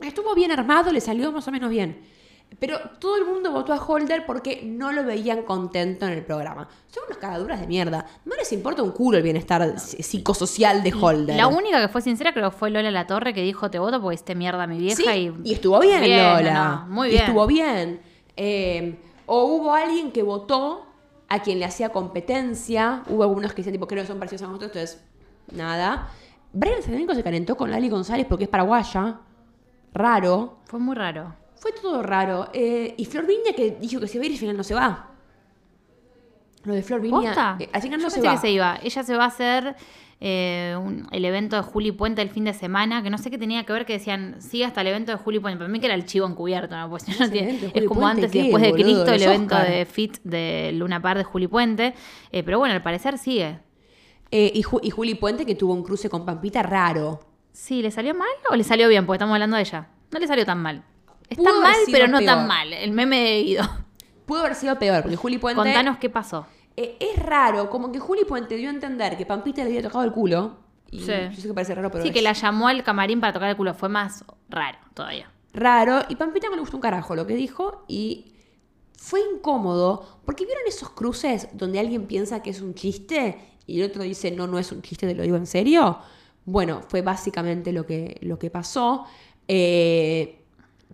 Estuvo 0.00 0.34
bien 0.34 0.50
armado, 0.50 0.92
le 0.92 1.00
salió 1.00 1.30
más 1.32 1.46
o 1.48 1.50
menos 1.52 1.70
bien. 1.70 2.12
Pero 2.58 2.78
todo 3.00 3.16
el 3.16 3.24
mundo 3.24 3.50
votó 3.50 3.72
a 3.72 3.84
Holder 3.84 4.26
porque 4.26 4.62
no 4.64 4.92
lo 4.92 5.02
veían 5.04 5.42
contento 5.42 6.06
en 6.06 6.12
el 6.12 6.24
programa. 6.24 6.68
Son 6.88 7.02
unos 7.06 7.18
cagaduras 7.18 7.60
de 7.60 7.66
mierda. 7.66 8.06
No 8.24 8.36
les 8.36 8.52
importa 8.52 8.82
un 8.82 8.92
culo 8.92 9.16
el 9.16 9.24
bienestar 9.24 9.62
psi- 9.76 10.02
psicosocial 10.02 10.82
de 10.84 10.92
Holder. 10.92 11.36
La 11.36 11.48
única 11.48 11.80
que 11.80 11.88
fue 11.88 12.00
sincera 12.00 12.32
creo 12.32 12.50
que 12.50 12.56
fue 12.56 12.70
Lola 12.70 12.90
La 12.92 13.06
Torre 13.06 13.34
que 13.34 13.42
dijo 13.42 13.70
te 13.70 13.78
voto 13.80 14.00
porque 14.00 14.14
esté 14.16 14.34
mierda 14.36 14.66
mi 14.68 14.78
vieja 14.78 15.02
Sí, 15.14 15.32
y... 15.44 15.48
y 15.50 15.54
estuvo 15.54 15.80
bien, 15.80 16.00
Lola. 16.02 16.84
no, 16.86 16.94
muy 16.94 17.08
Y 17.08 17.10
bien. 17.12 17.22
estuvo 17.24 17.46
bien. 17.46 18.00
Eh, 18.36 18.96
o 19.26 19.44
hubo 19.44 19.72
alguien 19.74 20.12
que 20.12 20.22
votó 20.22 20.86
a 21.34 21.42
quien 21.42 21.58
le 21.58 21.64
hacía 21.64 21.90
competencia. 21.90 23.02
Hubo 23.08 23.22
algunos 23.22 23.52
que 23.52 23.56
decían, 23.58 23.72
tipo, 23.72 23.86
que 23.86 23.96
no 23.96 24.04
son 24.04 24.18
parecidos 24.18 24.42
a 24.42 24.46
nosotros, 24.46 24.70
entonces, 24.74 25.04
nada. 25.52 26.08
Brian 26.52 26.82
Federico 26.82 27.14
se 27.14 27.22
calentó 27.22 27.56
con 27.56 27.70
Lali 27.70 27.88
González 27.88 28.26
porque 28.28 28.44
es 28.44 28.50
paraguaya. 28.50 29.18
Raro. 29.92 30.58
Fue 30.64 30.78
muy 30.78 30.94
raro. 30.94 31.34
Fue 31.56 31.72
todo 31.72 32.02
raro. 32.02 32.48
Eh, 32.52 32.94
y 32.96 33.04
Flor 33.04 33.26
Viña 33.26 33.52
que 33.56 33.72
dijo 33.80 34.00
que 34.00 34.06
se 34.06 34.18
va 34.18 34.22
a 34.22 34.26
ir 34.26 34.32
y 34.32 34.34
al 34.34 34.40
final 34.40 34.56
no 34.56 34.64
se 34.64 34.74
va. 34.74 35.10
Lo 36.64 36.74
de 36.74 36.82
Flor 36.82 37.00
Viña. 37.00 37.56
Eh, 37.58 37.68
al 37.72 37.82
final 37.82 38.00
Yo 38.00 38.04
no 38.06 38.10
se 38.10 38.16
pensé 38.16 38.28
va. 38.28 38.34
que 38.34 38.40
se 38.40 38.50
iba. 38.50 38.78
Ella 38.82 39.02
se 39.02 39.16
va 39.16 39.24
a 39.24 39.28
hacer 39.28 39.76
eh, 40.20 40.76
un- 40.80 41.06
el 41.10 41.24
evento 41.24 41.56
de 41.56 41.62
Juli 41.62 41.92
Puente 41.92 42.22
el 42.22 42.30
fin 42.30 42.44
de 42.44 42.54
semana, 42.54 43.02
que 43.02 43.10
no 43.10 43.18
sé 43.18 43.30
qué 43.30 43.38
tenía 43.38 43.64
que 43.64 43.72
ver, 43.72 43.84
que 43.84 43.94
decían, 43.94 44.36
sigue 44.40 44.64
hasta 44.64 44.80
el 44.80 44.86
evento 44.86 45.12
de 45.12 45.18
Juli 45.18 45.38
Puente. 45.40 45.58
Para 45.58 45.68
mí 45.68 45.80
que 45.80 45.86
era 45.86 45.94
el 45.94 46.04
chivo 46.06 46.26
encubierto, 46.26 46.76
¿no? 46.76 46.88
Pues 46.88 47.06
no 47.08 47.14
¿Ese 47.14 47.28
tiene- 47.28 47.48
evento 47.50 47.66
de 47.66 47.66
es 47.68 47.72
Juli 47.74 47.86
como 47.86 48.00
Puente 48.00 48.22
antes 48.26 48.34
y 48.34 48.42
después 48.42 48.62
de 48.62 48.70
boludo? 48.70 48.84
Cristo, 48.86 49.12
el 49.12 49.22
evento 49.22 49.54
Oscar. 49.56 49.70
de 49.70 49.84
Fit 49.86 50.16
de 50.24 50.70
Luna 50.74 51.00
Par 51.02 51.18
de 51.18 51.24
Juli 51.24 51.46
Puente. 51.48 51.94
Eh, 52.32 52.42
pero 52.42 52.58
bueno, 52.58 52.74
al 52.74 52.82
parecer 52.82 53.18
sigue. 53.18 53.58
Eh, 54.30 54.50
y, 54.54 54.62
Ju- 54.62 54.80
y 54.82 54.90
Juli 54.90 55.14
Puente 55.14 55.44
que 55.46 55.54
tuvo 55.54 55.74
un 55.74 55.82
cruce 55.82 56.08
con 56.08 56.24
Pampita 56.24 56.62
raro. 56.62 57.20
Sí, 57.52 57.82
¿le 57.82 57.90
salió 57.90 58.14
mal 58.14 58.28
o 58.50 58.56
le 58.56 58.64
salió 58.64 58.88
bien? 58.88 59.06
Porque 59.06 59.16
estamos 59.16 59.34
hablando 59.34 59.56
de 59.56 59.62
ella. 59.62 59.88
No 60.10 60.18
le 60.18 60.26
salió 60.26 60.44
tan 60.44 60.60
mal. 60.60 60.82
Está 61.28 61.52
mal, 61.60 61.74
pero 61.90 62.06
no 62.08 62.18
peor. 62.18 62.30
tan 62.30 62.46
mal. 62.46 62.72
El 62.72 62.90
meme 62.92 63.18
de 63.20 63.42
Guido. 63.42 63.64
Pudo 64.26 64.40
haber 64.40 64.54
sido 64.54 64.78
peor, 64.78 65.02
porque 65.02 65.16
Juli 65.16 65.38
Puente. 65.38 65.62
Contanos 65.62 65.98
qué 65.98 66.08
pasó. 66.10 66.46
Eh, 66.76 66.96
es 67.00 67.22
raro, 67.22 67.70
como 67.70 67.92
que 67.92 67.98
Juli 68.00 68.24
Puente 68.24 68.56
dio 68.56 68.68
a 68.68 68.72
entender 68.72 69.16
que 69.16 69.26
Pampita 69.26 69.62
le 69.62 69.70
había 69.70 69.82
tocado 69.82 70.04
el 70.04 70.12
culo. 70.12 70.56
Y 70.90 71.00
Sí. 71.00 71.12
Yo 71.30 71.40
sé 71.40 71.48
que 71.48 71.54
parece 71.54 71.74
raro, 71.74 71.90
pero 71.90 72.02
sí, 72.02 72.08
es 72.08 72.14
que 72.14 72.22
la 72.22 72.32
llamó 72.32 72.68
al 72.68 72.82
camarín 72.84 73.20
para 73.20 73.32
tocar 73.32 73.48
el 73.50 73.56
culo. 73.56 73.74
Fue 73.74 73.88
más 73.88 74.24
raro 74.48 74.78
todavía. 74.94 75.30
raro. 75.52 76.02
Y 76.08 76.16
Pampita 76.16 76.48
no 76.48 76.54
le 76.54 76.60
gustó 76.60 76.76
un 76.76 76.80
carajo 76.80 77.14
lo 77.14 77.26
que 77.26 77.34
dijo. 77.34 77.84
Y 77.88 78.32
fue 78.96 79.20
incómodo. 79.34 80.20
Porque 80.24 80.44
vieron 80.46 80.62
esos 80.66 80.90
cruces 80.90 81.48
donde 81.52 81.78
alguien 81.80 82.06
piensa 82.06 82.42
que 82.42 82.50
es 82.50 82.60
un 82.60 82.74
chiste 82.74 83.38
y 83.66 83.80
el 83.80 83.90
otro 83.90 84.02
dice, 84.02 84.30
no, 84.30 84.46
no 84.46 84.58
es 84.58 84.70
un 84.72 84.82
chiste, 84.82 85.06
te 85.06 85.14
lo 85.14 85.22
digo 85.22 85.36
en 85.36 85.46
serio. 85.46 85.98
Bueno, 86.44 86.82
fue 86.88 87.02
básicamente 87.02 87.72
lo 87.72 87.86
que, 87.86 88.18
lo 88.20 88.38
que 88.38 88.50
pasó. 88.50 89.04
Eh, 89.48 90.40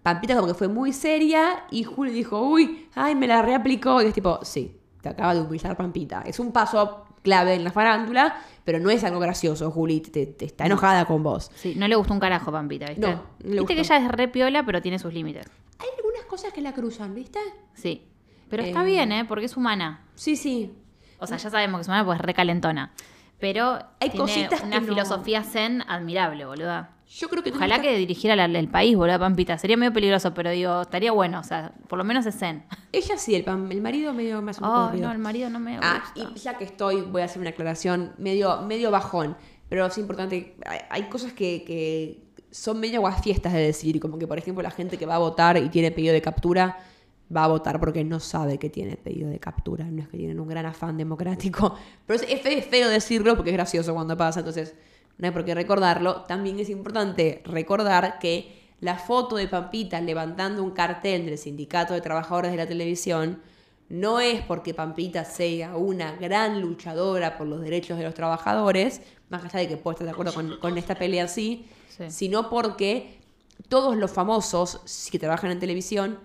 Pampita 0.02 0.34
como 0.34 0.46
que 0.46 0.54
fue 0.54 0.68
muy 0.68 0.92
seria 0.92 1.64
y 1.70 1.84
Juli 1.84 2.12
dijo, 2.12 2.40
uy, 2.40 2.88
ay, 2.94 3.14
me 3.14 3.26
la 3.26 3.42
reaplicó. 3.42 4.00
Y 4.02 4.06
es 4.06 4.14
tipo, 4.14 4.38
sí, 4.44 4.76
te 5.02 5.08
acaba 5.08 5.34
de 5.34 5.40
humillar 5.40 5.76
Pampita. 5.76 6.22
Es 6.26 6.38
un 6.38 6.52
paso 6.52 7.04
clave 7.22 7.54
en 7.54 7.64
la 7.64 7.70
farándula, 7.72 8.36
pero 8.64 8.78
no 8.78 8.90
es 8.90 9.04
algo 9.04 9.20
gracioso, 9.20 9.70
Juli, 9.70 10.00
te, 10.00 10.26
te 10.26 10.44
está 10.46 10.66
enojada 10.66 11.04
con 11.04 11.22
vos. 11.22 11.50
Sí, 11.54 11.74
no 11.76 11.86
le 11.88 11.94
gustó 11.96 12.14
un 12.14 12.20
carajo 12.20 12.50
Pampita, 12.50 12.86
¿viste? 12.86 13.00
No, 13.00 13.08
no 13.12 13.22
le 13.42 13.56
Viste 13.60 13.74
que 13.74 13.80
ella 13.80 13.96
es 13.98 14.08
re 14.08 14.28
piola, 14.28 14.64
pero 14.64 14.80
tiene 14.80 14.98
sus 14.98 15.12
límites. 15.12 15.46
Hay 15.78 15.88
algunas 15.98 16.24
cosas 16.26 16.52
que 16.52 16.60
la 16.60 16.72
cruzan, 16.72 17.14
¿viste? 17.14 17.38
Sí. 17.74 18.06
Pero 18.48 18.62
está 18.62 18.82
Eh. 18.82 18.86
bien, 18.86 19.12
¿eh? 19.12 19.24
Porque 19.26 19.46
es 19.46 19.56
humana. 19.56 20.04
Sí, 20.14 20.36
sí. 20.36 20.72
O 21.18 21.26
sea, 21.26 21.36
ya 21.36 21.50
sabemos 21.50 21.78
que 21.78 21.82
es 21.82 21.88
humana 21.88 22.04
porque 22.04 22.16
es 22.20 22.24
re 22.26 22.34
calentona. 22.34 22.92
Pero 23.38 23.74
Hay 24.00 24.10
tiene 24.10 24.16
cositas 24.18 24.62
una 24.62 24.76
que 24.76 24.80
no- 24.80 24.86
filosofía 24.88 25.42
zen 25.44 25.82
admirable, 25.88 26.44
boluda. 26.44 26.90
Yo 27.12 27.28
creo 27.28 27.42
que 27.42 27.50
Ojalá 27.50 27.80
que 27.82 27.96
dirigiera 27.98 28.36
la- 28.36 28.44
el 28.58 28.68
país, 28.68 28.96
boluda, 28.96 29.18
Pampita. 29.18 29.58
Sería 29.58 29.76
medio 29.76 29.92
peligroso, 29.92 30.32
pero 30.32 30.50
digo, 30.50 30.82
estaría 30.82 31.10
bueno. 31.10 31.40
O 31.40 31.42
sea, 31.42 31.72
por 31.88 31.98
lo 31.98 32.04
menos 32.04 32.24
es 32.26 32.38
zen. 32.38 32.62
Ella 32.92 33.18
sí, 33.18 33.34
el, 33.34 33.44
pam- 33.44 33.70
el 33.70 33.80
marido 33.80 34.14
medio 34.14 34.40
más 34.42 34.58
un 34.58 34.62
poco 34.64 34.74
Oh, 34.74 34.80
aburrido. 34.82 35.06
no, 35.08 35.12
el 35.12 35.18
marido 35.18 35.50
no 35.50 35.58
me 35.58 35.76
Ah, 35.82 36.02
gusta. 36.14 36.30
y 36.34 36.38
ya 36.38 36.56
que 36.56 36.64
estoy, 36.64 37.00
voy 37.02 37.22
a 37.22 37.24
hacer 37.24 37.40
una 37.40 37.50
aclaración 37.50 38.12
medio, 38.18 38.62
medio 38.62 38.90
bajón, 38.92 39.36
pero 39.68 39.86
es 39.86 39.98
importante. 39.98 40.54
Hay, 40.64 40.78
hay 40.88 41.02
cosas 41.08 41.32
que, 41.32 41.64
que 41.66 42.22
son 42.52 42.78
medio 42.78 43.00
guafiestas 43.00 43.52
de 43.54 43.60
decir, 43.60 43.98
como 43.98 44.16
que, 44.18 44.28
por 44.28 44.38
ejemplo, 44.38 44.62
la 44.62 44.70
gente 44.70 44.96
que 44.96 45.04
va 45.06 45.16
a 45.16 45.18
votar 45.18 45.56
y 45.56 45.68
tiene 45.68 45.90
pedido 45.90 46.12
de 46.14 46.22
captura, 46.22 46.78
va 47.34 47.44
a 47.44 47.48
votar 47.48 47.80
porque 47.80 48.04
no 48.04 48.20
sabe 48.20 48.58
que 48.58 48.70
tiene 48.70 48.96
pedido 48.96 49.28
de 49.30 49.40
captura. 49.40 49.84
No 49.84 50.02
es 50.02 50.08
que 50.08 50.16
tienen 50.16 50.38
un 50.38 50.46
gran 50.46 50.64
afán 50.66 50.96
democrático. 50.96 51.76
Pero 52.06 52.20
es, 52.22 52.26
es 52.44 52.66
feo 52.66 52.88
decirlo 52.88 53.34
porque 53.36 53.50
es 53.50 53.56
gracioso 53.56 53.94
cuando 53.94 54.16
pasa, 54.16 54.40
entonces 54.40 54.74
no 55.20 55.26
hay 55.26 55.32
por 55.32 55.44
qué 55.44 55.54
recordarlo. 55.54 56.22
También 56.22 56.58
es 56.58 56.68
importante 56.70 57.42
recordar 57.44 58.18
que 58.18 58.58
la 58.80 58.96
foto 58.96 59.36
de 59.36 59.46
Pampita 59.46 60.00
levantando 60.00 60.62
un 60.64 60.70
cartel 60.70 61.26
del 61.26 61.36
Sindicato 61.38 61.92
de 61.94 62.00
Trabajadores 62.00 62.50
de 62.50 62.56
la 62.56 62.66
Televisión 62.66 63.42
no 63.90 64.20
es 64.20 64.40
porque 64.42 64.72
Pampita 64.72 65.24
sea 65.24 65.76
una 65.76 66.12
gran 66.16 66.60
luchadora 66.60 67.36
por 67.36 67.46
los 67.46 67.60
derechos 67.60 67.98
de 67.98 68.04
los 68.04 68.14
trabajadores, 68.14 69.02
más 69.28 69.44
allá 69.44 69.58
de 69.60 69.68
que 69.68 69.76
pueda 69.76 69.94
estar 69.94 70.06
de 70.06 70.12
acuerdo 70.12 70.32
con, 70.32 70.56
con 70.58 70.78
esta 70.78 70.94
pelea 70.94 71.24
así, 71.24 71.66
Sí. 71.96 72.04
sino 72.10 72.48
porque 72.48 73.18
todos 73.68 73.96
los 73.96 74.10
famosos 74.12 75.08
que 75.10 75.18
trabajan 75.18 75.50
en 75.50 75.58
televisión 75.58 76.18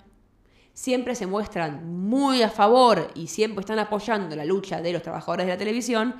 siempre 0.74 1.16
se 1.16 1.26
muestran 1.26 1.86
muy 2.08 2.44
a 2.44 2.50
favor 2.50 3.10
y 3.16 3.28
siempre 3.28 3.62
están 3.62 3.80
apoyando 3.80 4.36
la 4.36 4.46
lucha 4.46 4.82
de 4.82 4.94
los 4.94 5.02
trabajadores 5.02 5.46
de 5.48 5.52
la 5.54 5.58
televisión 5.58 6.16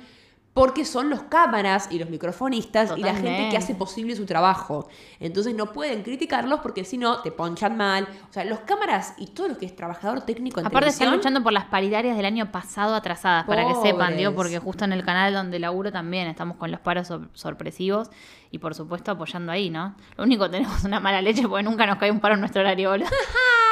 porque 0.56 0.86
son 0.86 1.10
los 1.10 1.22
cámaras 1.24 1.86
y 1.90 1.98
los 1.98 2.08
microfonistas 2.08 2.94
y 2.96 3.02
la 3.02 3.14
gente 3.14 3.48
que 3.50 3.58
hace 3.58 3.74
posible 3.74 4.16
su 4.16 4.24
trabajo. 4.24 4.88
Entonces 5.20 5.54
no 5.54 5.70
pueden 5.74 6.02
criticarlos 6.02 6.60
porque 6.60 6.82
si 6.86 6.96
no 6.96 7.20
te 7.20 7.30
ponchan 7.30 7.76
mal. 7.76 8.08
O 8.30 8.32
sea, 8.32 8.42
los 8.46 8.60
cámaras 8.60 9.12
y 9.18 9.26
todo 9.26 9.48
lo 9.48 9.58
que 9.58 9.66
es 9.66 9.76
trabajador 9.76 10.22
técnico 10.22 10.58
en 10.60 10.66
Aparte 10.66 10.88
están 10.88 11.08
luchando 11.14 11.42
por 11.42 11.52
las 11.52 11.66
paritarias 11.66 12.16
del 12.16 12.24
año 12.24 12.50
pasado 12.50 12.94
atrasadas, 12.94 13.44
para 13.44 13.68
que 13.68 13.74
sepan, 13.82 14.16
digo, 14.16 14.34
porque 14.34 14.58
justo 14.58 14.86
en 14.86 14.94
el 14.94 15.04
canal 15.04 15.34
donde 15.34 15.58
laburo 15.58 15.92
también 15.92 16.26
estamos 16.26 16.56
con 16.56 16.70
los 16.70 16.80
paros 16.80 17.06
sor- 17.08 17.28
sorpresivos 17.34 18.08
y 18.50 18.56
por 18.58 18.74
supuesto 18.74 19.10
apoyando 19.10 19.52
ahí, 19.52 19.68
¿no? 19.68 19.94
Lo 20.16 20.24
único 20.24 20.44
que 20.44 20.52
tenemos 20.52 20.84
una 20.84 21.00
mala 21.00 21.20
leche 21.20 21.46
porque 21.46 21.64
nunca 21.64 21.84
nos 21.86 21.98
cae 21.98 22.10
un 22.10 22.20
paro 22.20 22.32
en 22.34 22.40
nuestro 22.40 22.62
horario. 22.62 22.92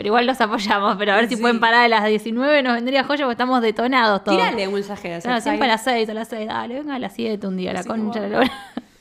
Pero 0.00 0.06
igual 0.06 0.24
los 0.26 0.40
apoyamos, 0.40 0.96
pero 0.96 1.12
a 1.12 1.16
ver 1.16 1.28
si 1.28 1.34
Sí. 1.36 1.42
pueden 1.42 1.60
parar 1.60 1.84
a 1.84 1.88
las 1.88 2.06
19 2.06 2.62
nos 2.62 2.72
vendría 2.72 3.04
joya 3.04 3.26
porque 3.26 3.32
estamos 3.32 3.60
detonados 3.60 4.24
todos. 4.24 4.38
Tírale 4.38 4.66
un 4.66 4.72
mensaje 4.72 5.20
sex 5.20 5.42
siempre 5.42 5.66
a 5.66 5.72
las 5.72 5.84
6, 5.84 6.08
a 6.08 6.14
las 6.14 6.28
6, 6.28 6.46
dale, 6.48 6.78
venga 6.78 6.94
a 6.94 6.98
las 6.98 7.12
7 7.12 7.46
un 7.46 7.58
día, 7.58 7.74
la 7.74 7.80
Así 7.80 7.88
concha 7.90 8.20
la. 8.26 8.50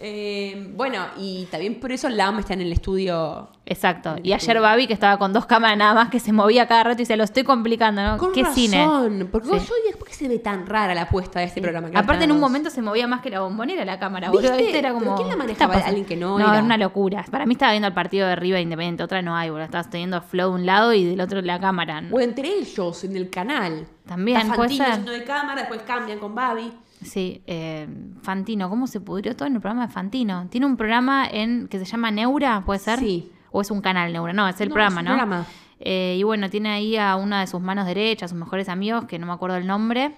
Eh, 0.02 0.72
bueno, 0.76 1.06
y 1.18 1.46
también 1.52 1.78
por 1.80 1.92
eso 1.92 2.08
Lam 2.08 2.40
está 2.40 2.54
en 2.54 2.62
el 2.62 2.72
estudio 2.72 3.50
Exacto. 3.66 4.16
Y 4.24 4.32
ayer 4.34 4.60
Babi, 4.62 4.88
que 4.88 4.94
estaba 4.94 5.20
con 5.20 5.34
dos 5.34 5.46
cámaras 5.46 5.78
nada 5.78 5.94
más, 5.94 6.10
que 6.10 6.20
se 6.22 6.32
movía 6.32 6.68
cada 6.68 6.86
rato 6.86 7.02
y 7.02 7.06
se 7.06 7.18
lo 7.18 7.24
estoy 7.26 7.44
complicando, 7.44 8.02
¿no? 8.02 8.18
Con 8.18 8.32
¿Qué 8.32 8.42
razón, 8.42 8.56
cine? 8.56 9.26
Porque 9.30 9.60
Sí. 9.60 9.68
yo 9.92 9.98
¿por 10.00 10.08
qué 10.08 10.14
se 10.14 10.28
ve 10.30 10.40
tan 10.40 10.66
rara 10.66 10.96
la 10.96 11.08
puesta 11.10 11.40
de 11.40 11.46
este 11.46 11.62
programa? 11.62 11.90
Aparte, 11.94 12.24
en 12.24 12.32
un 12.32 12.40
momento 12.40 12.70
se 12.70 12.82
movía 12.82 13.08
más 13.08 13.22
que 13.22 13.30
la 13.30 13.42
bombonera 13.42 13.84
la 13.86 14.00
cámara, 14.00 14.32
¿Viste? 14.32 14.48
boludo. 14.48 14.64
¿Viste? 14.64 14.80
Era 14.80 14.90
¿Pero 14.94 15.04
como. 15.04 15.16
quién 15.18 15.28
la 15.28 15.34
¿qué 15.34 15.38
manejaba? 15.38 15.76
¿Alguien 15.76 16.06
que 16.06 16.16
no 16.16 16.40
No, 16.40 16.46
era? 16.46 16.54
era 16.56 16.64
una 16.64 16.78
locura. 16.78 17.26
Para 17.30 17.46
mí 17.46 17.52
estaba 17.54 17.74
viendo 17.74 17.88
el 17.90 17.94
partido 17.94 18.28
de 18.28 18.36
River 18.38 18.62
Independiente, 18.62 19.04
otra 19.04 19.22
no 19.22 19.36
hay, 19.36 19.50
boludo. 19.50 19.66
Estabas 19.66 19.90
teniendo 19.90 20.22
flow 20.22 20.50
de 20.52 20.56
un 20.56 20.66
lado 20.66 20.94
y 20.94 21.04
del 21.04 21.20
otro 21.22 21.42
la 21.42 21.60
cámara. 21.60 22.02
O 22.12 22.20
entre 22.22 22.48
ellos, 22.48 23.04
en 23.04 23.18
el 23.18 23.30
canal. 23.30 23.86
También, 24.08 24.38
Está 24.40 24.56
Fantino 24.56 25.12
de 25.12 25.24
cámara, 25.26 25.62
después 25.62 25.82
cambian 25.84 26.18
con 26.20 26.34
Babi. 26.34 26.72
Sí, 27.02 27.42
eh, 27.48 27.88
Fantino, 28.22 28.70
¿cómo 28.70 28.86
se 28.88 29.00
pudrió 29.00 29.36
todo 29.36 29.48
en 29.48 29.56
el 29.56 29.62
programa 29.62 29.88
de 29.88 29.94
Fantino? 29.94 30.48
Tiene 30.50 30.66
un 30.66 30.76
programa 30.78 31.26
en 31.32 31.68
que 31.68 31.80
se 31.80 31.86
llama 31.86 32.12
Neura, 32.12 32.62
¿puede 32.66 32.80
ser? 32.80 33.00
Sí. 33.00 33.32
¿O 33.52 33.62
es 33.62 33.72
un 33.72 33.82
canal 33.82 34.12
Neura? 34.12 34.34
No, 34.34 34.48
es 34.48 34.60
el 34.62 34.70
No, 34.70 34.74
programa, 34.74 35.02
es 35.02 35.06
¿no? 35.06 35.12
programa. 35.12 35.46
Eh, 35.80 36.18
y 36.20 36.24
bueno, 36.24 36.50
tiene 36.50 36.70
ahí 36.70 36.98
a 36.98 37.16
una 37.16 37.40
de 37.40 37.48
sus 37.48 37.62
manos 37.62 37.86
derechas, 37.86 38.32
sus 38.32 38.40
mejores 38.40 38.68
amigos, 38.68 39.06
que 39.06 39.18
no 39.18 39.26
me 39.28 39.34
acuerdo 39.34 39.56
el 39.58 39.66
nombre. 39.66 40.10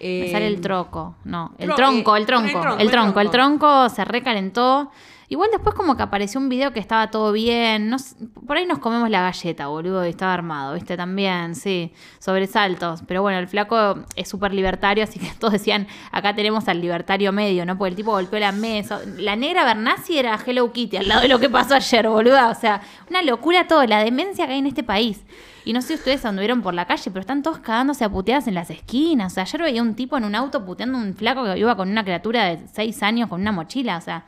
Me 0.00 0.26
Eh, 0.26 0.28
sale 0.30 0.46
el 0.46 0.60
troco, 0.60 1.16
no, 1.24 1.52
el 1.58 1.70
tro- 1.70 1.76
tronco, 1.76 2.16
eh, 2.16 2.20
el 2.20 2.26
tronco, 2.26 2.46
el 2.46 2.52
tronco, 2.52 2.74
el 2.76 2.80
el 2.86 2.90
tronco, 2.90 3.20
el 3.20 3.30
tronco. 3.30 3.58
tronco 3.66 3.88
se 3.88 4.04
recalentó. 4.04 4.90
Igual 5.28 5.50
después 5.50 5.74
como 5.74 5.96
que 5.96 6.02
apareció 6.02 6.40
un 6.40 6.48
video 6.48 6.72
que 6.72 6.78
estaba 6.78 7.10
todo 7.10 7.32
bien. 7.32 7.88
No 7.88 7.98
sé, 7.98 8.14
por 8.46 8.56
ahí 8.56 8.66
nos 8.66 8.78
comemos 8.78 9.10
la 9.10 9.22
galleta, 9.22 9.66
boludo, 9.66 10.06
y 10.06 10.10
estaba 10.10 10.32
armado, 10.32 10.74
¿viste? 10.74 10.96
También, 10.96 11.56
sí. 11.56 11.92
Sobresaltos. 12.20 13.02
Pero 13.08 13.22
bueno, 13.22 13.38
el 13.38 13.48
flaco 13.48 14.04
es 14.14 14.28
súper 14.28 14.54
libertario, 14.54 15.02
así 15.02 15.18
que 15.18 15.30
todos 15.38 15.54
decían, 15.54 15.88
acá 16.12 16.34
tenemos 16.34 16.68
al 16.68 16.80
libertario 16.80 17.32
medio, 17.32 17.66
¿no? 17.66 17.76
Porque 17.76 17.90
el 17.90 17.96
tipo 17.96 18.12
golpeó 18.12 18.38
la 18.38 18.52
mesa. 18.52 19.00
La 19.16 19.34
negra 19.34 19.64
Bernasi 19.64 20.18
era 20.18 20.38
Hello 20.44 20.72
Kitty 20.72 20.98
al 20.98 21.08
lado 21.08 21.22
de 21.22 21.28
lo 21.28 21.40
que 21.40 21.50
pasó 21.50 21.74
ayer, 21.74 22.08
boludo. 22.08 22.48
O 22.48 22.54
sea, 22.54 22.80
una 23.10 23.22
locura 23.22 23.66
todo, 23.66 23.84
la 23.84 24.04
demencia 24.04 24.46
que 24.46 24.52
hay 24.52 24.60
en 24.60 24.66
este 24.66 24.84
país. 24.84 25.24
Y 25.64 25.72
no 25.72 25.82
sé 25.82 25.88
si 25.88 25.94
ustedes 25.94 26.24
anduvieron 26.24 26.62
por 26.62 26.74
la 26.74 26.86
calle, 26.86 27.10
pero 27.10 27.20
están 27.22 27.42
todos 27.42 27.58
cagándose 27.58 28.04
a 28.04 28.08
puteadas 28.08 28.46
en 28.46 28.54
las 28.54 28.70
esquinas. 28.70 29.32
O 29.32 29.34
sea, 29.34 29.42
ayer 29.42 29.62
veía 29.62 29.82
un 29.82 29.96
tipo 29.96 30.16
en 30.16 30.22
un 30.22 30.36
auto 30.36 30.64
puteando 30.64 30.96
a 30.96 31.00
un 31.00 31.14
flaco 31.14 31.42
que 31.42 31.58
iba 31.58 31.76
con 31.76 31.90
una 31.90 32.04
criatura 32.04 32.44
de 32.44 32.68
seis 32.72 33.02
años 33.02 33.28
con 33.28 33.40
una 33.40 33.50
mochila. 33.50 33.96
O 33.96 34.00
sea, 34.00 34.24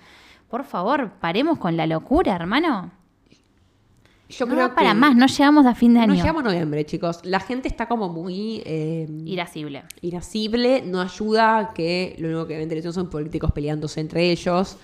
por 0.49 0.65
favor, 0.65 1.13
paremos 1.21 1.59
con 1.59 1.77
la 1.77 1.87
locura, 1.87 2.35
hermano. 2.35 2.91
Yo 4.31 4.45
no 4.45 4.55
creo 4.55 4.75
para 4.75 4.91
que 4.91 4.95
más, 4.95 5.17
no 5.17 5.27
llegamos 5.27 5.65
a 5.65 5.75
fin 5.75 5.95
de 5.95 6.01
año. 6.01 6.09
No 6.09 6.15
llegamos 6.15 6.43
a 6.43 6.49
noviembre, 6.49 6.85
chicos. 6.85 7.21
La 7.25 7.41
gente 7.41 7.67
está 7.67 7.87
como 7.89 8.11
muy 8.11 8.63
eh, 8.67 9.07
Irascible. 9.25 9.85
irascible, 10.03 10.83
no 10.85 11.01
ayuda 11.01 11.73
que 11.75 12.15
lo 12.19 12.29
único 12.29 12.47
que 12.47 12.53
ven 12.55 12.65
en 12.65 12.69
televisión 12.69 12.93
son 12.93 13.09
políticos 13.09 13.53
peleándose 13.53 14.01
entre 14.01 14.31
ellos. 14.31 14.77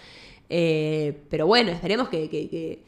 Eh, 0.48 1.24
pero 1.28 1.46
bueno, 1.46 1.70
esperemos 1.72 2.08
que, 2.08 2.30
que- 2.30 2.48
que, 2.48 2.84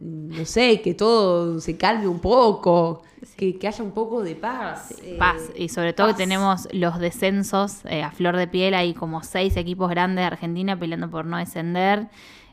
no 0.00 0.44
sé, 0.44 0.80
que 0.82 0.94
todo 0.94 1.60
se 1.60 1.76
calme 1.76 2.06
un 2.06 2.20
poco, 2.20 3.02
que, 3.36 3.58
que 3.58 3.68
haya 3.68 3.82
un 3.82 3.92
poco 3.92 4.22
de 4.22 4.34
paz. 4.34 4.94
eh, 5.02 5.16
Paz. 5.18 5.50
Y 5.56 5.68
sobre 5.68 5.92
todo 5.92 6.08
que 6.08 6.14
tenemos 6.14 6.68
los 6.72 6.98
descensos 6.98 7.84
eh, 7.86 8.02
a 8.02 8.10
flor 8.10 8.36
de 8.36 8.46
piel. 8.46 8.74
Hay 8.74 8.94
como 8.94 9.22
seis 9.22 9.56
equipos 9.56 9.88
grandes 9.90 10.22
de 10.22 10.26
Argentina 10.26 10.78
peleando 10.78 11.10
por 11.10 11.24
no 11.26 11.38
descender. 11.38 12.08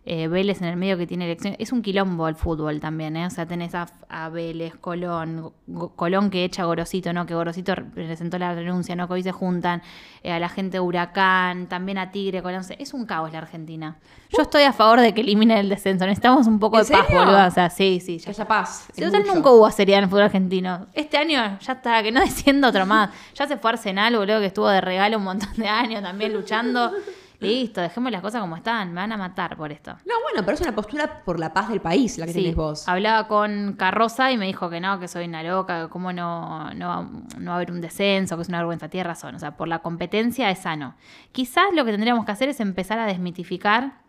Eh, 0.06 0.28
Vélez 0.28 0.62
en 0.62 0.68
el 0.68 0.76
medio 0.76 0.98
que 0.98 1.08
tiene 1.08 1.24
elecciones. 1.24 1.58
Es 1.62 1.72
un 1.72 1.82
quilombo 1.82 2.28
el 2.28 2.36
fútbol 2.36 2.82
también, 2.82 3.16
¿eh? 3.16 3.26
O 3.26 3.30
sea, 3.30 3.46
tenés 3.46 3.74
a, 3.74 3.88
a 4.10 4.28
Vélez, 4.28 4.76
Colón, 4.82 5.54
Go- 5.66 5.96
Colón 5.96 6.30
que 6.30 6.44
echa 6.44 6.64
a 6.64 6.66
Gorosito, 6.66 7.14
¿no? 7.14 7.26
Que 7.26 7.34
Gorosito 7.36 7.74
presentó 7.96 8.38
la 8.38 8.54
renuncia, 8.54 8.98
¿no? 8.98 9.08
Que 9.08 9.14
hoy 9.14 9.24
se 9.24 9.32
juntan. 9.32 9.82
eh, 10.22 10.34
a 10.34 10.40
la 10.40 10.50
gente 10.50 10.76
de 10.78 10.82
Huracán, 10.82 11.68
también 11.70 11.98
a 11.98 12.12
Tigre, 12.12 12.42
Colón. 12.42 12.64
Es 12.80 12.94
un 12.94 13.06
caos 13.06 13.32
la 13.32 13.38
Argentina. 13.38 13.96
Yo 14.30 14.42
estoy 14.42 14.64
a 14.64 14.74
favor 14.74 15.00
de 15.00 15.14
que 15.14 15.22
eliminen 15.22 15.58
el 15.58 15.70
descenso. 15.70 16.06
Necesitamos 16.06 16.48
un 16.48 16.60
poco 16.60 16.80
¿En 16.80 16.86
de 16.86 16.92
paz, 16.92 17.06
serio? 17.08 17.22
boludo. 17.22 17.48
O 17.48 17.52
sea, 17.52 17.70
sí, 17.70 18.02
sí. 18.04 18.18
Ya 18.18 18.32
haya 18.32 18.46
paz. 18.46 18.88
si 18.94 19.02
total 19.04 19.24
nunca 19.26 19.52
hubo 19.52 19.72
seriedad 19.72 20.00
en 20.00 20.04
el 20.04 20.10
fútbol 20.10 20.24
argentino. 20.24 20.88
Este 20.94 21.16
año 21.18 21.58
ya 21.62 21.74
está, 21.74 22.04
que 22.04 22.12
no 22.12 22.20
descienda 22.20 22.68
otro 22.68 22.86
más. 22.86 23.10
Ya 23.36 23.48
se 23.48 23.56
fue 23.56 23.72
Arsenal, 23.72 24.18
boludo, 24.18 24.42
que 24.42 24.48
estuvo 24.48 24.68
de 24.68 24.82
regalo 24.82 25.18
un 25.18 25.24
montón 25.24 25.54
de 25.56 25.68
años 25.70 26.02
también 26.02 26.34
luchando. 26.34 26.92
Listo, 27.48 27.82
dejemos 27.82 28.12
las 28.12 28.22
cosas 28.22 28.42
como 28.42 28.56
están. 28.56 28.90
Me 28.90 29.02
van 29.02 29.12
a 29.12 29.18
matar 29.18 29.56
por 29.58 29.72
esto. 29.72 29.92
No, 30.06 30.14
bueno, 30.24 30.46
pero 30.46 30.56
es 30.56 30.62
una 30.62 30.74
postura 30.74 31.24
por 31.24 31.40
la 31.40 31.54
paz 31.54 31.70
del 31.70 31.82
país 31.82 32.18
la 32.18 32.26
que 32.26 32.34
Sí, 32.34 32.40
tenés 32.42 32.56
vos. 32.56 32.88
hablaba 32.88 33.28
con 33.28 33.74
Carroza 33.78 34.32
y 34.32 34.38
me 34.38 34.46
dijo 34.46 34.70
que 34.70 34.80
no, 34.80 35.00
que 35.00 35.08
soy 35.08 35.26
una 35.26 35.44
loca, 35.44 35.84
que 35.84 35.90
cómo 35.90 36.12
no, 36.14 36.74
no, 36.74 37.04
no 37.38 37.46
va 37.50 37.54
a 37.54 37.56
haber 37.56 37.72
un 37.72 37.82
descenso, 37.82 38.36
que 38.36 38.42
es 38.44 38.50
una 38.50 38.58
vergüenza. 38.60 38.90
Tiene 38.90 39.04
razón, 39.08 39.36
o 39.36 39.40
sea, 39.40 39.56
por 39.58 39.68
la 39.68 39.80
competencia 39.80 40.50
es 40.50 40.60
sano. 40.60 40.96
Quizás 41.32 41.66
lo 41.74 41.86
que 41.86 41.92
tendríamos 41.92 42.26
que 42.26 42.32
hacer 42.32 42.50
es 42.50 42.60
empezar 42.60 43.00
a 43.00 43.06
desmitificar 43.06 44.02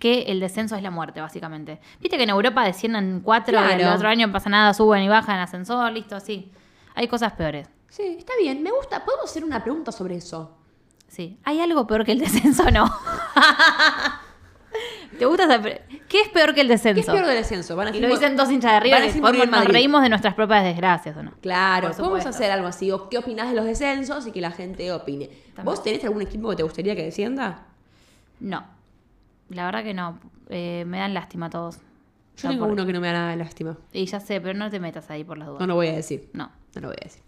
que 0.00 0.22
el 0.22 0.40
descenso 0.40 0.74
es 0.74 0.82
la 0.82 0.90
muerte, 0.90 1.20
básicamente. 1.20 1.80
Viste 2.00 2.16
que 2.16 2.24
en 2.24 2.30
Europa 2.30 2.64
descienden 2.64 3.20
cuatro, 3.22 3.54
y 3.54 3.72
el 3.72 3.78
Claro. 3.78 3.94
otro 3.96 4.08
año 4.08 4.26
no 4.26 4.32
pasa 4.32 4.50
nada, 4.50 4.74
suben 4.74 5.02
y 5.02 5.08
bajan 5.08 5.36
en 5.36 5.42
ascensor, 5.42 5.92
listo, 5.92 6.16
así. 6.16 6.50
Hay 6.96 7.06
cosas 7.06 7.32
peores. 7.34 7.68
Sí, 7.88 8.16
está 8.18 8.32
bien, 8.40 8.60
me 8.62 8.72
gusta. 8.72 9.04
¿Podemos 9.04 9.30
hacer 9.30 9.44
una 9.44 9.62
pregunta 9.62 9.92
sobre 9.92 10.16
eso? 10.16 10.56
Sí. 11.14 11.38
¿Hay 11.44 11.60
algo 11.60 11.86
peor 11.86 12.04
que 12.04 12.12
el 12.12 12.18
descenso 12.18 12.64
o 12.64 12.70
no? 12.70 12.84
¿Te 15.18 15.26
gusta 15.26 15.44
esa 15.44 15.62
pre- 15.62 15.82
¿Qué 16.08 16.22
es 16.22 16.28
peor 16.30 16.54
que 16.54 16.60
el 16.62 16.66
descenso? 16.68 16.94
¿Qué 16.96 17.00
es 17.00 17.06
peor 17.06 17.26
del 17.26 17.36
descenso? 17.36 17.76
Van 17.76 17.86
a 17.86 17.90
Y 17.90 17.92
decir- 17.94 18.08
lo 18.08 18.14
dicen 18.14 18.36
dos 18.36 18.50
hinchas 18.50 18.72
de 18.72 18.76
arriba 18.78 18.96
van 18.96 19.02
a 19.02 19.04
que 19.04 19.08
decir 19.10 19.22
podemos- 19.22 19.38
morir 19.38 19.44
en 19.44 19.50
nos 19.52 19.60
Madrid. 19.60 19.72
reímos 19.72 20.02
de 20.02 20.08
nuestras 20.08 20.34
propias 20.34 20.64
desgracias, 20.64 21.16
¿o 21.16 21.22
no? 21.22 21.30
Claro, 21.40 21.88
Por 21.88 21.96
podemos 21.96 22.18
supuesto. 22.22 22.30
hacer 22.30 22.50
algo 22.50 22.66
así. 22.66 22.90
o 22.90 23.08
¿Qué 23.08 23.18
opinás 23.18 23.48
de 23.48 23.54
los 23.54 23.64
descensos 23.64 24.26
y 24.26 24.32
que 24.32 24.40
la 24.40 24.50
gente 24.50 24.90
opine? 24.92 25.26
También. 25.54 25.64
¿Vos 25.64 25.82
tenés 25.84 26.02
algún 26.04 26.22
equipo 26.22 26.50
que 26.50 26.56
te 26.56 26.62
gustaría 26.64 26.96
que 26.96 27.04
descienda? 27.04 27.66
No. 28.40 28.64
La 29.50 29.66
verdad 29.66 29.84
que 29.84 29.94
no. 29.94 30.18
Eh, 30.48 30.82
me 30.88 30.98
dan 30.98 31.14
lástima 31.14 31.46
a 31.46 31.50
todos. 31.50 31.76
Yo 31.76 31.80
O 31.80 32.38
sea, 32.40 32.50
tengo 32.50 32.64
por- 32.64 32.72
uno 32.72 32.84
que 32.84 32.92
no 32.92 33.00
me 33.00 33.06
da 33.06 33.12
nada 33.12 33.30
de 33.30 33.36
lástima. 33.36 33.78
Y 33.92 34.06
ya 34.06 34.18
sé, 34.18 34.40
pero 34.40 34.58
no 34.58 34.68
te 34.68 34.80
metas 34.80 35.08
ahí 35.10 35.22
por 35.22 35.38
las 35.38 35.46
dudas. 35.46 35.60
No 35.60 35.68
lo 35.68 35.76
voy 35.76 35.86
a 35.86 35.92
decir. 35.92 36.28
No. 36.32 36.50
No 36.74 36.80
lo 36.80 36.88
voy 36.88 36.96
a 37.00 37.04
decir. 37.04 37.22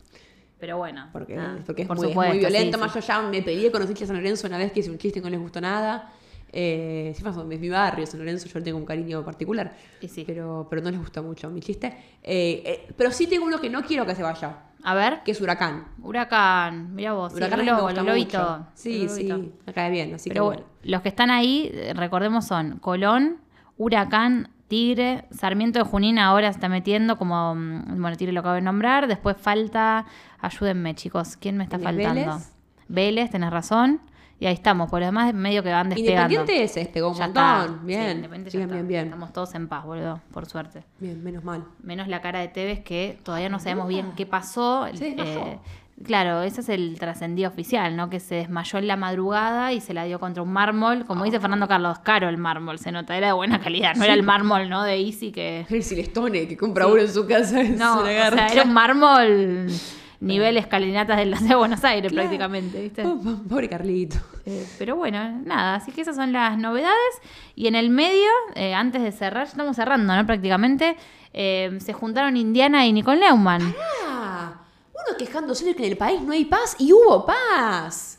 Pero 0.59 0.79
bueno. 0.79 1.09
Porque, 1.13 1.37
nada, 1.37 1.59
porque 1.67 1.83
es, 1.83 1.89
por 1.89 1.97
muy, 1.99 2.09
es 2.09 2.15
muy 2.15 2.39
violento. 2.39 2.79
sí, 2.79 2.81
Más 2.85 2.93
sí. 2.93 3.01
yo 3.01 3.07
ya 3.07 3.23
me 3.23 3.43
peleé 3.43 3.71
con 3.71 3.81
los 3.81 3.91
hinchas 3.91 4.03
de 4.03 4.07
San 4.15 4.17
Lorenzo 4.17 4.47
una 4.47 4.59
vez 4.59 4.73
que 4.73 4.81
hice 4.81 4.91
un 4.91 4.99
chiste 4.99 5.19
y 5.19 5.23
no 5.23 5.29
les 5.31 5.41
gustó 5.41 5.61
nada. 5.61 6.13
Eh, 6.53 7.13
sí, 7.15 7.23
pasó, 7.23 7.43
es 7.51 7.61
mi 7.61 7.69
barrio, 7.69 8.07
San 8.07 8.19
Lorenzo, 8.21 8.49
yo 8.49 8.59
le 8.59 8.65
tengo 8.65 8.79
un 8.79 8.87
cariño 8.87 9.23
particular. 9.25 9.77
Sí. 10.09 10.25
Pero, 10.27 10.67
pero 10.71 10.81
no 10.81 10.91
les 10.91 10.99
gustó 10.99 11.23
mucho 11.23 11.51
mi 11.51 11.61
chiste. 11.61 11.89
Eh, 12.23 12.63
eh, 12.65 12.89
pero 12.97 13.11
sí 13.11 13.27
tengo 13.27 13.45
uno 13.45 13.61
que 13.61 13.69
no 13.69 13.83
quiero 13.83 14.07
que 14.07 14.15
se 14.15 14.23
vaya, 14.23 14.57
A 14.83 14.95
ver. 14.95 15.23
que 15.25 15.33
es 15.33 15.41
Huracán. 15.41 15.89
Huracán. 16.03 16.95
Mira 16.95 17.13
vos. 17.13 17.33
sí, 17.33 17.37
Huracán 17.39 17.61
el 17.61 17.67
lobo, 17.67 17.83
gusta 17.83 18.01
el. 18.01 18.07
Sí, 18.75 19.03
el 19.03 19.11
sí, 19.11 19.29
lobito. 19.29 19.57
me 19.67 19.73
cae 19.75 19.91
bien, 19.91 20.15
así 20.15 20.31
Pero 20.31 20.45
que 20.45 20.47
bueno, 20.47 20.63
bueno. 20.63 20.79
los 20.85 21.03
que 21.03 21.09
están 21.11 21.31
ahí, 21.31 21.71
eh, 21.75 21.93
recordemos, 21.95 22.47
son 22.47 22.79
Colón, 22.79 23.39
Huracán, 23.77 24.49
Tigre, 24.69 25.25
Sarmiento 25.31 25.79
de 25.79 25.85
Junín 25.85 26.19
ahora 26.19 26.49
se 26.53 26.57
está 26.57 26.69
metiendo 26.69 27.17
como, 27.19 27.55
mm, 27.55 28.01
bueno, 28.01 28.17
Tigre 28.17 28.33
lo 28.33 28.41
acabo 28.41 28.55
de 28.57 28.63
nombrar, 28.63 29.07
después 29.07 29.37
falta, 29.39 30.07
ayúdenme 30.41 30.95
chicos, 30.95 31.37
¿quién 31.37 31.57
me 31.57 31.65
está 31.65 31.79
¿Tenés 31.79 31.95
faltando? 32.07 32.21
Vélez? 32.33 32.53
Vélez, 32.89 33.31
tenés 33.31 33.51
razón, 33.51 34.01
y 34.39 34.47
ahí 34.47 34.55
estamos, 34.55 34.91
por 34.91 35.01
lo 35.01 35.07
demás 35.07 35.33
medio 35.33 35.63
que 35.63 35.73
van 35.73 35.89
despegando. 35.89 36.33
Independiente 36.35 36.69
se 36.69 36.81
despegó 36.81 37.09
un 37.11 37.15
Ya 37.17 37.25
montón. 37.27 37.43
está. 37.45 37.67
Sí, 37.67 37.87
Bien. 37.87 38.29
Bien, 38.31 38.69
bien, 38.71 38.89
bien. 38.89 39.05
Estamos 39.07 39.33
todos 39.33 39.55
en 39.55 39.67
paz, 39.67 39.85
boludo, 39.85 40.21
por 40.31 40.45
suerte. 40.47 40.85
Bien, 40.99 41.23
menos 41.25 41.43
mal. 41.43 41.65
Menos 41.83 42.07
la 42.09 42.21
cara 42.21 42.41
de 42.41 42.49
Tevez 42.49 42.81
que 42.81 43.19
todavía 43.23 43.49
no 43.49 43.59
sabemos 43.61 43.89
bien 43.89 44.13
qué 44.15 44.27
pasó. 44.27 44.87
Se. 44.93 45.09
Eh, 45.19 45.59
claro, 46.05 46.43
ese 46.43 46.61
es 46.61 46.69
el 46.69 46.99
trascendido 46.99 47.49
oficial, 47.49 47.97
¿no? 47.97 48.11
Que 48.11 48.21
se 48.21 48.37
desmayó 48.37 48.79
en 48.79 48.87
la 48.87 48.97
madrugada 48.97 49.73
y 49.73 49.81
se 49.81 49.95
la 49.95 50.05
dio 50.05 50.19
contra 50.21 50.43
un 50.43 50.53
mármol. 50.53 51.05
Como 51.07 51.25
dice 51.25 51.41
Fernando 51.41 51.67
Carlos, 51.69 51.99
caro 52.01 52.29
el 52.29 52.37
mármol, 52.39 52.79
se 52.79 52.93
nota, 52.93 53.17
era 53.17 53.29
de 53.29 53.33
buena 53.33 53.61
calidad. 53.61 53.95
No 53.97 54.05
era 54.05 54.15
el 54.15 54.23
mármol, 54.23 54.69
¿no? 54.69 54.83
De 54.83 54.97
Easy 55.01 55.33
que... 55.33 55.67
El 55.71 55.83
Silestone 55.83 56.47
que 56.49 56.57
compra 56.57 56.85
Sí. 56.85 56.91
uno 56.93 57.01
en 57.03 57.13
su 57.13 57.27
casa. 57.27 57.63
No, 57.63 58.05
se 58.05 58.21
o 58.21 58.31
sea, 58.33 58.47
era 58.49 58.63
un 58.65 58.73
mármol 58.73 59.67
nivel 60.21 60.57
escalinatas 60.57 61.19
de 61.19 61.27
de 61.27 61.55
Buenos 61.55 61.85
Aires 61.85 62.11
Claro. 62.11 62.29
prácticamente, 62.29 62.81
¿viste? 62.83 63.05
Oh, 63.05 63.19
Pobre 63.49 63.69
Carlito. 63.69 64.17
Eh, 64.47 64.67
pero 64.79 64.97
bueno, 64.97 65.41
nada, 65.45 65.75
así 65.77 65.93
que 65.93 66.01
esas 66.01 66.17
son 66.17 66.33
las 66.33 66.57
novedades. 66.57 66.97
Y 67.55 67.67
en 67.67 67.75
el 67.75 67.91
medio, 67.91 68.29
eh, 68.55 68.73
antes 68.75 69.03
de 69.03 69.13
cerrar, 69.13 69.47
estamos 69.47 69.77
cerrando, 69.77 70.15
¿no? 70.17 70.25
Prácticamente, 70.27 70.97
eh, 71.35 71.77
se 71.81 71.93
juntaron 71.93 72.37
Indiana 72.37 72.87
y 72.87 72.93
Nicole 72.95 73.21
Neumann. 73.21 73.63
Ah, 73.77 74.06
uno 75.09 75.17
quejándose 75.19 75.65
de 75.65 75.75
que 75.75 75.85
en 75.85 75.93
el 75.93 75.99
país 75.99 76.21
no 76.23 76.33
hay 76.33 76.45
paz 76.45 76.77
y 76.79 76.93
hubo 76.93 77.25
paz. 77.27 78.19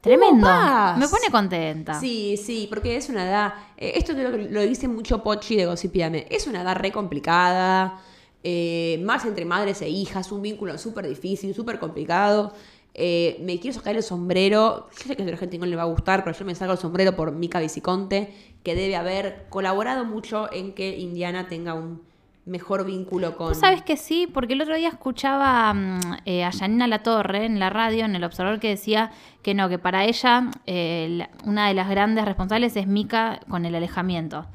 Tremendo. 0.00 0.36
Hubo 0.36 0.40
paz. 0.40 0.98
Me 0.98 1.08
pone 1.08 1.30
contenta. 1.30 1.94
Sí, 1.94 2.36
sí, 2.36 2.66
porque 2.68 2.96
es 2.96 3.08
una 3.08 3.24
edad. 3.28 3.54
eh, 3.76 3.92
esto 3.96 4.14
que 4.14 4.22
lo 4.50 4.60
dice 4.62 4.88
mucho 4.88 5.22
Pochi 5.22 5.56
de 5.56 5.66
Gossipiame. 5.66 6.26
Es 6.30 6.46
una 6.46 6.62
edad 6.62 6.76
re 6.76 6.92
complicada. 6.92 8.00
eh, 8.48 9.00
más 9.04 9.24
entre 9.24 9.44
madres 9.44 9.82
e 9.82 9.88
hijas. 9.88 10.30
Un 10.30 10.42
vínculo 10.42 10.78
súper 10.78 11.08
difícil, 11.08 11.54
súper 11.54 11.78
complicado. 11.80 12.52
eh, 12.94 13.38
me 13.44 13.58
quiero 13.60 13.76
sacar 13.76 13.96
el 13.96 14.02
sombrero. 14.02 14.88
Yo 14.98 15.08
sé 15.08 15.16
que 15.16 15.22
a 15.22 15.26
la 15.26 15.36
gente 15.36 15.58
no 15.58 15.66
le 15.66 15.76
va 15.76 15.82
a 15.82 15.86
gustar, 15.86 16.24
pero 16.24 16.36
yo 16.38 16.44
me 16.46 16.54
saco 16.54 16.72
el 16.72 16.78
sombrero 16.78 17.14
por 17.16 17.32
Mica 17.32 17.58
Viciconte, 17.60 18.32
que 18.62 18.74
debe 18.74 18.96
haber 18.96 19.46
colaborado 19.50 20.04
mucho 20.04 20.50
en 20.52 20.72
que 20.74 20.96
Indiana 20.98 21.48
tenga 21.48 21.74
un 21.74 22.02
mejor 22.46 22.84
vínculo 22.86 23.36
con. 23.36 23.52
Tú 23.52 23.58
sabes 23.58 23.82
que 23.82 23.96
sí, 23.96 24.26
porque 24.32 24.54
el 24.54 24.62
otro 24.62 24.76
día 24.76 24.88
escuchaba 24.88 25.74
mm, 25.74 26.00
eh, 26.24 26.44
a 26.44 26.52
Janina 26.52 26.86
Latorre 26.86 27.44
en 27.44 27.58
la 27.58 27.70
radio, 27.70 28.04
en 28.04 28.14
El 28.16 28.24
Observador, 28.24 28.60
que 28.60 28.68
decía 28.68 29.10
que 29.42 29.52
no, 29.54 29.68
que 29.68 29.78
para 29.78 30.04
ella 30.04 30.50
eh, 30.66 31.06
la- 31.10 31.30
una 31.44 31.68
de 31.68 31.74
las 31.74 31.88
grandes 31.88 32.24
responsables 32.24 32.76
es 32.76 32.86
Mica 32.86 33.40
con 33.48 33.64
el 33.66 33.74
alejamiento. 33.74 34.46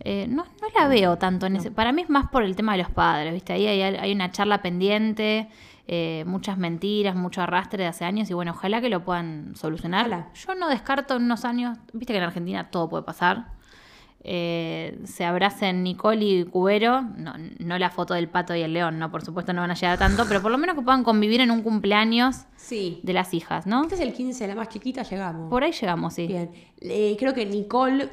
Eh, 0.00 0.26
no, 0.28 0.44
no 0.44 0.68
la 0.78 0.88
veo 0.88 1.16
tanto 1.16 1.46
en 1.46 1.56
ese. 1.56 1.70
Para 1.70 1.92
mí 1.92 2.02
es 2.02 2.10
más 2.10 2.28
por 2.28 2.42
el 2.42 2.54
tema 2.56 2.72
de 2.72 2.78
los 2.78 2.90
padres, 2.90 3.32
¿viste? 3.32 3.52
Ahí 3.54 3.66
hay, 3.66 3.82
hay 3.82 4.12
una 4.12 4.30
charla 4.30 4.60
pendiente, 4.60 5.48
eh, 5.88 6.24
muchas 6.26 6.58
mentiras, 6.58 7.16
mucho 7.16 7.40
arrastre 7.42 7.82
de 7.82 7.88
hace 7.88 8.04
años, 8.04 8.28
y 8.30 8.34
bueno, 8.34 8.52
ojalá 8.52 8.80
que 8.80 8.88
lo 8.90 9.04
puedan 9.04 9.56
solucionar. 9.56 10.06
Ojalá. 10.06 10.28
Yo 10.34 10.54
no 10.54 10.68
descarto 10.68 11.16
en 11.16 11.22
unos 11.24 11.44
años, 11.44 11.78
viste 11.92 12.12
que 12.12 12.18
en 12.18 12.24
Argentina 12.24 12.70
todo 12.70 12.88
puede 12.88 13.04
pasar. 13.04 13.55
Eh, 14.28 14.98
se 15.04 15.24
abracen 15.24 15.84
Nicole 15.84 16.24
y 16.24 16.44
Cubero, 16.44 17.00
no, 17.00 17.34
no 17.60 17.78
la 17.78 17.90
foto 17.90 18.12
del 18.14 18.28
pato 18.28 18.56
y 18.56 18.62
el 18.62 18.72
león, 18.72 18.98
no, 18.98 19.08
por 19.12 19.24
supuesto 19.24 19.52
no 19.52 19.60
van 19.60 19.70
a 19.70 19.74
llegar 19.74 19.98
tanto, 19.98 20.24
pero 20.26 20.42
por 20.42 20.50
lo 20.50 20.58
menos 20.58 20.74
que 20.74 20.82
puedan 20.82 21.04
convivir 21.04 21.40
en 21.40 21.52
un 21.52 21.62
cumpleaños 21.62 22.38
Sí. 22.56 22.98
de 23.04 23.12
las 23.12 23.32
hijas, 23.34 23.68
¿no? 23.68 23.82
Este 23.82 23.94
es 23.94 24.00
el 24.00 24.12
15, 24.12 24.48
la 24.48 24.56
más 24.56 24.68
chiquita, 24.68 25.04
llegamos. 25.04 25.48
Por 25.48 25.62
ahí 25.62 25.70
llegamos, 25.70 26.14
sí. 26.14 26.26
Bien. 26.26 26.50
Eh, 26.80 27.14
creo 27.16 27.34
que 27.34 27.46
Nicole, 27.46 28.08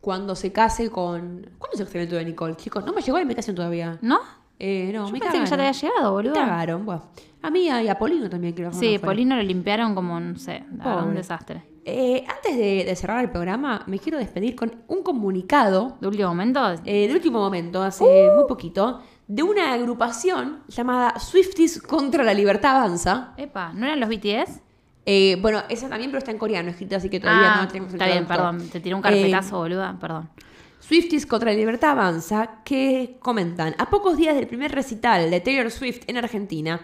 cuando 0.00 0.34
se 0.34 0.50
case 0.50 0.90
con. 0.90 1.48
¿Cuándo 1.58 1.78
el 1.78 1.84
casamiento 1.84 2.16
de 2.16 2.24
Nicole, 2.24 2.56
chicos? 2.56 2.84
No 2.84 2.92
me 2.92 3.00
llegó 3.00 3.18
la 3.18 3.22
invitación 3.22 3.54
todavía. 3.54 3.98
¿No? 4.02 4.18
Eh, 4.58 4.90
no, 4.92 5.06
Yo 5.06 5.12
me 5.12 5.20
pensé 5.20 5.38
que 5.38 5.44
ya 5.46 5.56
te 5.56 5.62
había 5.62 5.72
llegado, 5.72 6.12
boludo. 6.12 6.32
Me 6.34 6.38
cagaron, 6.40 6.84
bueno. 6.84 7.04
A 7.40 7.50
mí 7.50 7.66
y 7.68 7.88
a 7.88 7.98
Polino 7.98 8.28
también 8.28 8.52
creo. 8.54 8.70
que 8.70 8.76
Sí, 8.76 8.94
no. 8.96 9.00
Polino 9.00 9.36
lo 9.36 9.42
limpiaron 9.44 9.94
como, 9.94 10.18
no 10.18 10.36
sé, 10.38 10.64
un 11.06 11.14
desastre. 11.14 11.62
Eh, 11.84 12.24
antes 12.28 12.56
de, 12.56 12.84
de 12.84 12.96
cerrar 12.96 13.24
el 13.24 13.30
programa, 13.30 13.82
me 13.88 13.98
quiero 13.98 14.18
despedir 14.18 14.54
con 14.54 14.82
un 14.86 15.02
comunicado 15.02 15.96
¿De 16.00 16.06
último 16.06 16.28
momento? 16.28 16.60
eh, 16.84 17.08
de 17.08 17.12
último 17.12 17.40
momento, 17.40 17.82
hace 17.82 18.04
Uh. 18.04 18.36
muy 18.36 18.44
poquito, 18.48 19.00
de 19.26 19.42
una 19.42 19.72
agrupación 19.72 20.60
llamada 20.68 21.18
Swifties 21.18 21.82
contra 21.82 22.22
la 22.22 22.34
Libertad 22.34 22.76
Avanza. 22.76 23.32
Epa, 23.36 23.72
¿no 23.72 23.86
eran 23.86 23.98
los 23.98 24.08
BTS? 24.08 24.60
Eh, 25.06 25.36
bueno, 25.42 25.62
esa 25.68 25.88
también, 25.88 26.10
pero 26.12 26.18
está 26.18 26.30
en 26.30 26.38
coreano 26.38 26.70
escrita, 26.70 26.96
así 26.96 27.08
que 27.10 27.18
todavía 27.18 27.54
ah, 27.54 27.62
no 27.62 27.68
tenemos 27.68 27.88
el 27.92 27.94
está 27.96 28.06
bien, 28.06 28.26
traductor. 28.26 28.52
perdón. 28.58 28.70
Te 28.70 28.80
tiré 28.80 28.94
un 28.94 29.02
carpetazo, 29.02 29.58
boluda. 29.58 29.96
Perdón. 30.00 30.30
Swifties 30.78 31.26
contra 31.26 31.50
la 31.50 31.56
libertad 31.56 31.90
avanza 31.92 32.62
que 32.64 33.16
comentan, 33.20 33.74
a 33.78 33.90
pocos 33.90 34.16
días 34.16 34.34
del 34.36 34.46
primer 34.46 34.70
recital 34.72 35.30
de 35.30 35.40
Taylor 35.40 35.70
Swift 35.72 36.02
en 36.06 36.16
Argentina, 36.18 36.80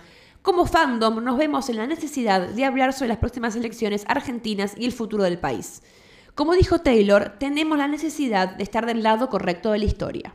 como 0.48 0.64
fandom 0.64 1.22
nos 1.22 1.36
vemos 1.36 1.68
en 1.68 1.76
la 1.76 1.86
necesidad 1.86 2.40
de 2.40 2.64
hablar 2.64 2.94
sobre 2.94 3.10
las 3.10 3.18
próximas 3.18 3.54
elecciones 3.54 4.04
argentinas 4.08 4.72
y 4.78 4.86
el 4.86 4.92
futuro 4.92 5.24
del 5.24 5.38
país. 5.38 5.82
Como 6.34 6.54
dijo 6.54 6.78
Taylor, 6.78 7.34
tenemos 7.38 7.76
la 7.76 7.86
necesidad 7.86 8.56
de 8.56 8.62
estar 8.62 8.86
del 8.86 9.02
lado 9.02 9.28
correcto 9.28 9.72
de 9.72 9.80
la 9.80 9.84
historia. 9.84 10.34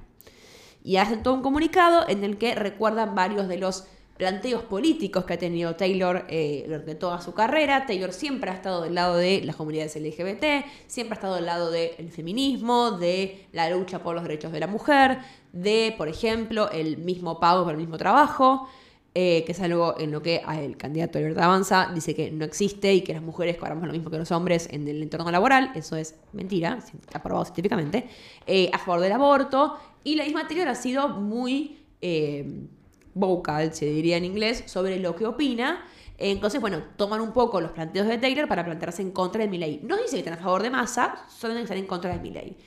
Y 0.84 0.98
hacen 0.98 1.24
todo 1.24 1.34
un 1.34 1.42
comunicado 1.42 2.08
en 2.08 2.24
el 2.24 2.38
que 2.38 2.54
recuerdan 2.54 3.16
varios 3.16 3.48
de 3.48 3.58
los 3.58 3.86
planteos 4.16 4.62
políticos 4.62 5.26
que 5.26 5.34
ha 5.34 5.40
tenido 5.40 5.76
Taylor 5.76 6.26
eh, 6.30 6.62
durante 6.68 6.94
toda 6.94 7.20
su 7.20 7.34
carrera. 7.34 7.88
Taylor 7.88 8.14
siempre 8.14 8.52
ha 8.52 8.54
estado 8.54 8.84
del 8.84 8.94
lado 8.94 9.18
de 9.18 9.42
las 9.44 9.56
comunidades 9.56 9.96
LGBT, 9.96 10.68
siempre 10.86 11.14
ha 11.14 11.16
estado 11.16 11.36
del 11.38 11.48
lado 11.48 11.72
del 11.72 12.12
feminismo, 12.12 12.92
de 12.92 13.48
la 13.52 13.68
lucha 13.72 14.04
por 14.04 14.14
los 14.14 14.22
derechos 14.22 14.52
de 14.52 14.60
la 14.60 14.68
mujer, 14.68 15.18
de, 15.54 15.96
por 15.98 16.08
ejemplo, 16.08 16.70
el 16.70 17.00
mismo 17.00 17.40
pago 17.40 17.64
por 17.64 17.72
el 17.72 17.80
mismo 17.80 17.98
trabajo, 17.98 18.70
eh, 19.16 19.44
que 19.46 19.52
es 19.52 19.62
algo 19.62 19.96
en 20.00 20.12
lo 20.12 20.24
que 20.24 20.42
ah, 20.44 20.60
el 20.60 20.76
candidato 20.76 21.20
de 21.20 21.26
Libertad 21.26 21.46
Avanza 21.46 21.92
dice 21.94 22.16
que 22.16 22.32
no 22.32 22.46
existe 22.46 22.92
y 22.96 23.02
que 23.02 23.14
las 23.14 23.22
mujeres 23.22 23.58
cobramos 23.58 23.86
lo 23.86 23.94
mismo 23.94 24.10
que 24.10 24.18
los 24.18 24.32
hombres 24.32 24.68
en 24.72 24.88
el 24.88 25.04
entorno 25.04 25.30
laboral. 25.30 25.72
Eso 25.76 25.96
es 25.96 26.16
mentira, 26.32 26.80
está 26.80 27.22
probado 27.22 27.46
científicamente. 27.46 28.10
Eh, 28.48 28.72
a 28.74 28.80
favor 28.80 29.02
del 29.02 29.12
aborto. 29.12 29.78
Y 30.04 30.16
la 30.16 30.24
misma 30.24 30.48
Taylor 30.48 30.68
ha 30.68 30.76
sido 30.76 31.10
muy 31.10 31.78
eh, 32.02 32.66
vocal, 33.14 33.74
se 33.76 33.86
diría 33.86 34.18
en 34.18 34.26
inglés, 34.26 34.64
sobre 34.66 35.00
lo 35.00 35.16
que 35.16 35.28
opina. 35.28 35.86
Entonces, 36.18 36.60
bueno, 36.60 36.82
toman 36.96 37.22
un 37.22 37.34
poco 37.34 37.62
los 37.62 37.72
planteos 37.72 38.08
de 38.08 38.18
Taylor 38.18 38.48
para 38.48 38.66
plantearse 38.66 39.04
en 39.04 39.12
contra 39.12 39.44
de 39.44 39.48
Milley. 39.48 39.82
No 39.84 39.96
dice 39.98 40.12
que 40.14 40.20
están 40.20 40.34
a 40.34 40.38
favor 40.38 40.64
de 40.64 40.72
Massa, 40.72 41.26
solo 41.30 41.54
que 41.54 41.62
están 41.62 41.78
en 41.78 41.86
contra 41.86 42.12
de 42.12 42.20
Milley. 42.20 42.58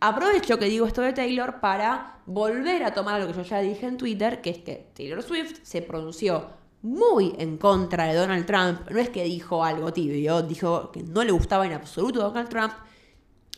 Aprovecho 0.00 0.58
que 0.58 0.66
digo 0.66 0.86
esto 0.86 1.00
de 1.00 1.12
Taylor 1.12 1.60
para 1.60 2.20
volver 2.26 2.84
a 2.84 2.92
tomar 2.92 3.20
lo 3.20 3.26
que 3.26 3.32
yo 3.32 3.42
ya 3.42 3.60
dije 3.60 3.86
en 3.86 3.96
Twitter, 3.96 4.42
que 4.42 4.50
es 4.50 4.58
que 4.58 4.90
Taylor 4.94 5.22
Swift 5.22 5.60
se 5.62 5.80
pronunció 5.80 6.50
muy 6.82 7.34
en 7.38 7.56
contra 7.56 8.04
de 8.04 8.14
Donald 8.14 8.46
Trump. 8.46 8.90
No 8.90 8.98
es 8.98 9.08
que 9.08 9.24
dijo 9.24 9.64
algo 9.64 9.92
tibio, 9.92 10.42
dijo 10.42 10.92
que 10.92 11.02
no 11.02 11.24
le 11.24 11.32
gustaba 11.32 11.66
en 11.66 11.72
absoluto 11.72 12.20
Donald 12.20 12.48
Trump 12.48 12.72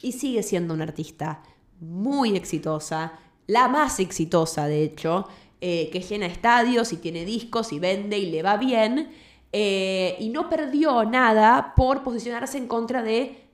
y 0.01 0.13
sigue 0.13 0.43
siendo 0.43 0.75
una 0.75 0.85
artista 0.85 1.43
muy 1.81 2.37
exitosa, 2.37 3.19
la 3.47 3.69
más 3.69 3.99
exitosa 3.99 4.67
de 4.67 4.83
hecho, 4.85 5.27
eh, 5.61 5.91
que 5.91 6.01
llena 6.01 6.27
estadios 6.27 6.93
y 6.93 6.99
tiene 6.99 7.25
discos 7.25 7.73
y 7.73 7.81
vende 7.81 8.17
y 8.19 8.31
le 8.31 8.43
va 8.43 8.57
bien, 8.57 9.11
eh, 9.53 10.17
y 10.21 10.29
no 10.29 10.49
perdió 10.49 11.05
nada 11.05 11.73
por 11.75 12.03
posicionarse 12.03 12.59
en 12.59 12.69
contra 12.69 13.03
de 13.03 13.45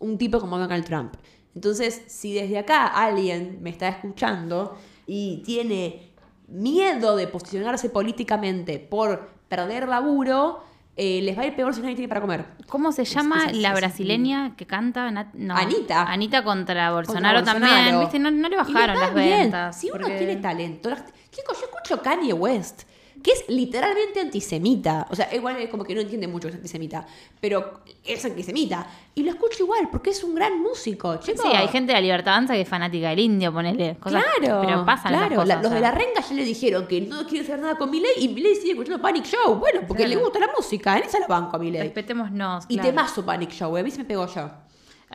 un 0.00 0.18
tipo 0.18 0.38
como 0.38 0.58
Donald 0.58 0.84
Trump. 0.84 1.14
Entonces, 1.54 2.02
si 2.06 2.32
desde 2.34 2.58
acá 2.58 2.86
alguien 2.86 3.58
me 3.62 3.70
está 3.70 3.88
escuchando 3.88 4.76
y 5.06 5.42
tiene 5.44 6.10
miedo 6.48 7.16
de 7.16 7.26
posicionarse 7.26 7.90
políticamente 7.90 8.78
por 8.78 9.28
perder 9.48 9.88
laburo, 9.88 10.62
eh, 10.96 11.20
les 11.22 11.36
va 11.38 11.42
a 11.42 11.46
ir 11.46 11.54
peor 11.54 11.74
si 11.74 11.80
nadie 11.80 11.94
tiene 11.94 12.08
para 12.08 12.20
comer. 12.20 12.44
¿Cómo 12.68 12.90
se 12.92 13.04
llama 13.04 13.46
es- 13.50 13.56
la 13.58 13.68
es- 13.70 13.76
brasileña 13.76 14.56
que 14.56 14.66
canta? 14.66 15.10
No. 15.34 15.54
Anita. 15.56 16.02
Anita 16.04 16.42
contra 16.42 16.90
Contra 16.90 16.92
Bolsonaro, 16.92 17.42
también. 17.44 18.22
No, 18.22 18.30
no 18.30 18.48
le 18.48 18.56
bajaron 18.56 18.98
las 18.98 19.14
bien. 19.14 19.28
ventas. 19.42 19.78
Si 19.78 19.90
uno 19.90 20.06
tiene 20.06 20.36
talento. 20.36 20.90
las- 20.90 21.04
Chicos, 21.30 21.58
yo 21.60 21.66
escucho 21.66 22.02
Kanye 22.02 22.32
West, 22.32 22.82
que 23.22 23.32
es 23.32 23.44
literalmente 23.48 24.20
antisemita. 24.20 25.06
O 25.10 25.16
sea, 25.16 25.34
igual 25.34 25.56
es 25.56 25.68
como 25.70 25.84
que 25.84 25.94
no 25.94 26.00
entiende 26.00 26.28
mucho 26.28 26.48
que 26.48 26.50
es 26.50 26.56
antisemita, 26.56 27.06
pero 27.40 27.80
es 28.04 28.24
antisemita. 28.24 28.86
Y 29.14 29.22
lo 29.22 29.30
escucho 29.30 29.64
igual, 29.64 29.88
porque 29.90 30.10
es 30.10 30.22
un 30.22 30.34
gran 30.34 30.60
músico. 30.62 31.16
Chicos. 31.16 31.42
Sí, 31.42 31.48
hay 31.48 31.68
gente 31.68 31.88
de 31.92 31.94
la 31.94 32.00
Libertad 32.00 32.34
Avanza 32.34 32.54
que 32.54 32.60
es 32.62 32.68
fanática 32.68 33.10
del 33.10 33.18
indio, 33.18 33.52
ponele. 33.52 33.96
Cosas, 33.98 34.22
Claro, 34.38 34.60
Pero 34.64 34.84
pasan 34.84 35.14
esas 35.14 35.26
claro. 35.28 35.34
cosas. 35.42 35.48
La- 35.48 35.58
o 35.58 35.62
los 35.62 35.70
de 35.72 35.78
sea. 35.80 35.90
la 35.90 35.98
renga 35.98 36.20
ya 36.20 36.34
le 36.34 36.44
dijeron 36.44 36.86
que 36.86 37.00
no 37.02 37.26
quiere 37.26 37.44
hacer 37.44 37.58
nada 37.58 37.76
con 37.76 37.90
Milei 37.90 38.12
y 38.18 38.28
Milei 38.28 38.54
sigue 38.54 38.72
escuchando 38.72 39.02
Panic 39.02 39.24
Show. 39.24 39.56
Bueno, 39.56 39.80
porque 39.86 40.04
Claro. 40.04 40.18
le 40.18 40.22
gusta 40.24 40.38
la 40.38 40.50
música. 40.56 40.96
En 40.98 41.04
esa 41.04 41.18
la 41.18 41.26
banco 41.26 41.56
a 41.56 41.58
Milei. 41.58 41.82
Respetémonos. 41.82 42.64
Y 42.68 42.74
claro. 42.74 42.88
temazo 42.90 43.24
Panic 43.24 43.50
Show, 43.50 43.76
eh, 43.76 43.80
a 43.80 43.82
mí 43.82 43.90
se 43.90 43.98
me 43.98 44.04
pegó 44.04 44.26
ya. 44.26 44.64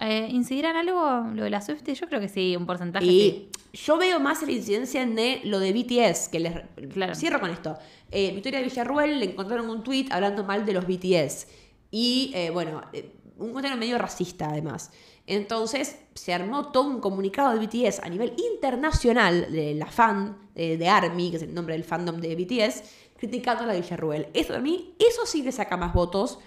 Eh, 0.01 0.27
¿Incidirán 0.31 0.75
algo 0.75 1.27
lo 1.33 1.43
de 1.43 1.49
la 1.49 1.61
Swift? 1.61 1.83
Yo 1.83 2.07
creo 2.07 2.19
que 2.19 2.27
sí, 2.27 2.55
un 2.55 2.65
porcentaje 2.65 3.05
Y 3.05 3.49
yo 3.73 3.97
veo 3.97 4.19
más 4.19 4.41
la 4.41 4.51
incidencia 4.51 5.01
en 5.01 5.15
de 5.15 5.41
lo 5.43 5.59
de 5.59 5.71
BTS, 5.71 6.29
que 6.29 6.39
les 6.39 6.53
Claro. 6.91 7.15
cierro 7.15 7.39
con 7.39 7.49
esto. 7.51 7.77
Eh, 8.11 8.31
Victoria 8.33 8.61
Villarruel 8.61 9.19
le 9.19 9.25
encontraron 9.25 9.69
un 9.69 9.83
tweet 9.83 10.07
hablando 10.11 10.43
mal 10.43 10.65
de 10.65 10.73
los 10.73 10.85
BTS. 10.87 11.47
Y 11.91 12.31
eh, 12.33 12.49
bueno, 12.49 12.81
eh, 12.93 13.11
un 13.37 13.49
comentario 13.49 13.77
medio 13.77 13.97
racista 13.97 14.49
además. 14.49 14.91
Entonces 15.25 15.97
se 16.15 16.33
armó 16.33 16.71
todo 16.71 16.83
un 16.87 16.99
comunicado 16.99 17.57
de 17.57 17.65
BTS 17.65 17.99
a 18.03 18.09
nivel 18.09 18.33
internacional 18.53 19.51
de 19.51 19.73
la 19.75 19.85
fan 19.87 20.37
de, 20.53 20.77
de 20.77 20.87
ARMY, 20.89 21.31
que 21.31 21.37
es 21.37 21.43
el 21.43 21.53
nombre 21.53 21.75
del 21.75 21.83
fandom 21.83 22.19
de 22.19 22.35
BTS, 22.35 22.83
criticando 23.17 23.63
a 23.63 23.67
la 23.67 23.73
Villarruel. 23.73 24.27
Eso 24.33 24.53
a 24.55 24.59
mí, 24.59 24.95
eso 24.99 25.25
sí 25.25 25.41
le 25.43 25.51
saca 25.51 25.77
más 25.77 25.93
votos 25.93 26.39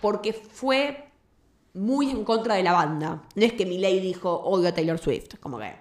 porque 0.00 0.32
fue 0.32 1.09
muy 1.74 2.10
en 2.10 2.24
contra 2.24 2.54
de 2.54 2.62
la 2.62 2.72
banda. 2.72 3.22
No 3.34 3.44
es 3.44 3.52
que 3.52 3.66
Milei 3.66 4.00
dijo 4.00 4.32
odio 4.32 4.68
a 4.68 4.72
Taylor 4.72 4.98
Swift, 4.98 5.36
como 5.40 5.58
que. 5.58 5.74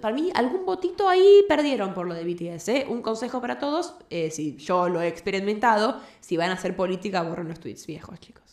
Para 0.00 0.14
mí, 0.14 0.30
algún 0.34 0.64
votito 0.64 1.06
ahí 1.06 1.44
perdieron 1.46 1.92
por 1.92 2.06
lo 2.06 2.14
de 2.14 2.24
BTS. 2.24 2.68
¿eh? 2.68 2.86
Un 2.88 3.02
consejo 3.02 3.42
para 3.42 3.58
todos, 3.58 3.94
eh, 4.08 4.30
si 4.30 4.56
yo 4.56 4.88
lo 4.88 5.02
he 5.02 5.08
experimentado, 5.08 6.00
si 6.20 6.38
van 6.38 6.50
a 6.50 6.54
hacer 6.54 6.74
política, 6.74 7.22
borren 7.22 7.48
los 7.48 7.60
tweets 7.60 7.86
viejos, 7.86 8.18
chicos. 8.18 8.51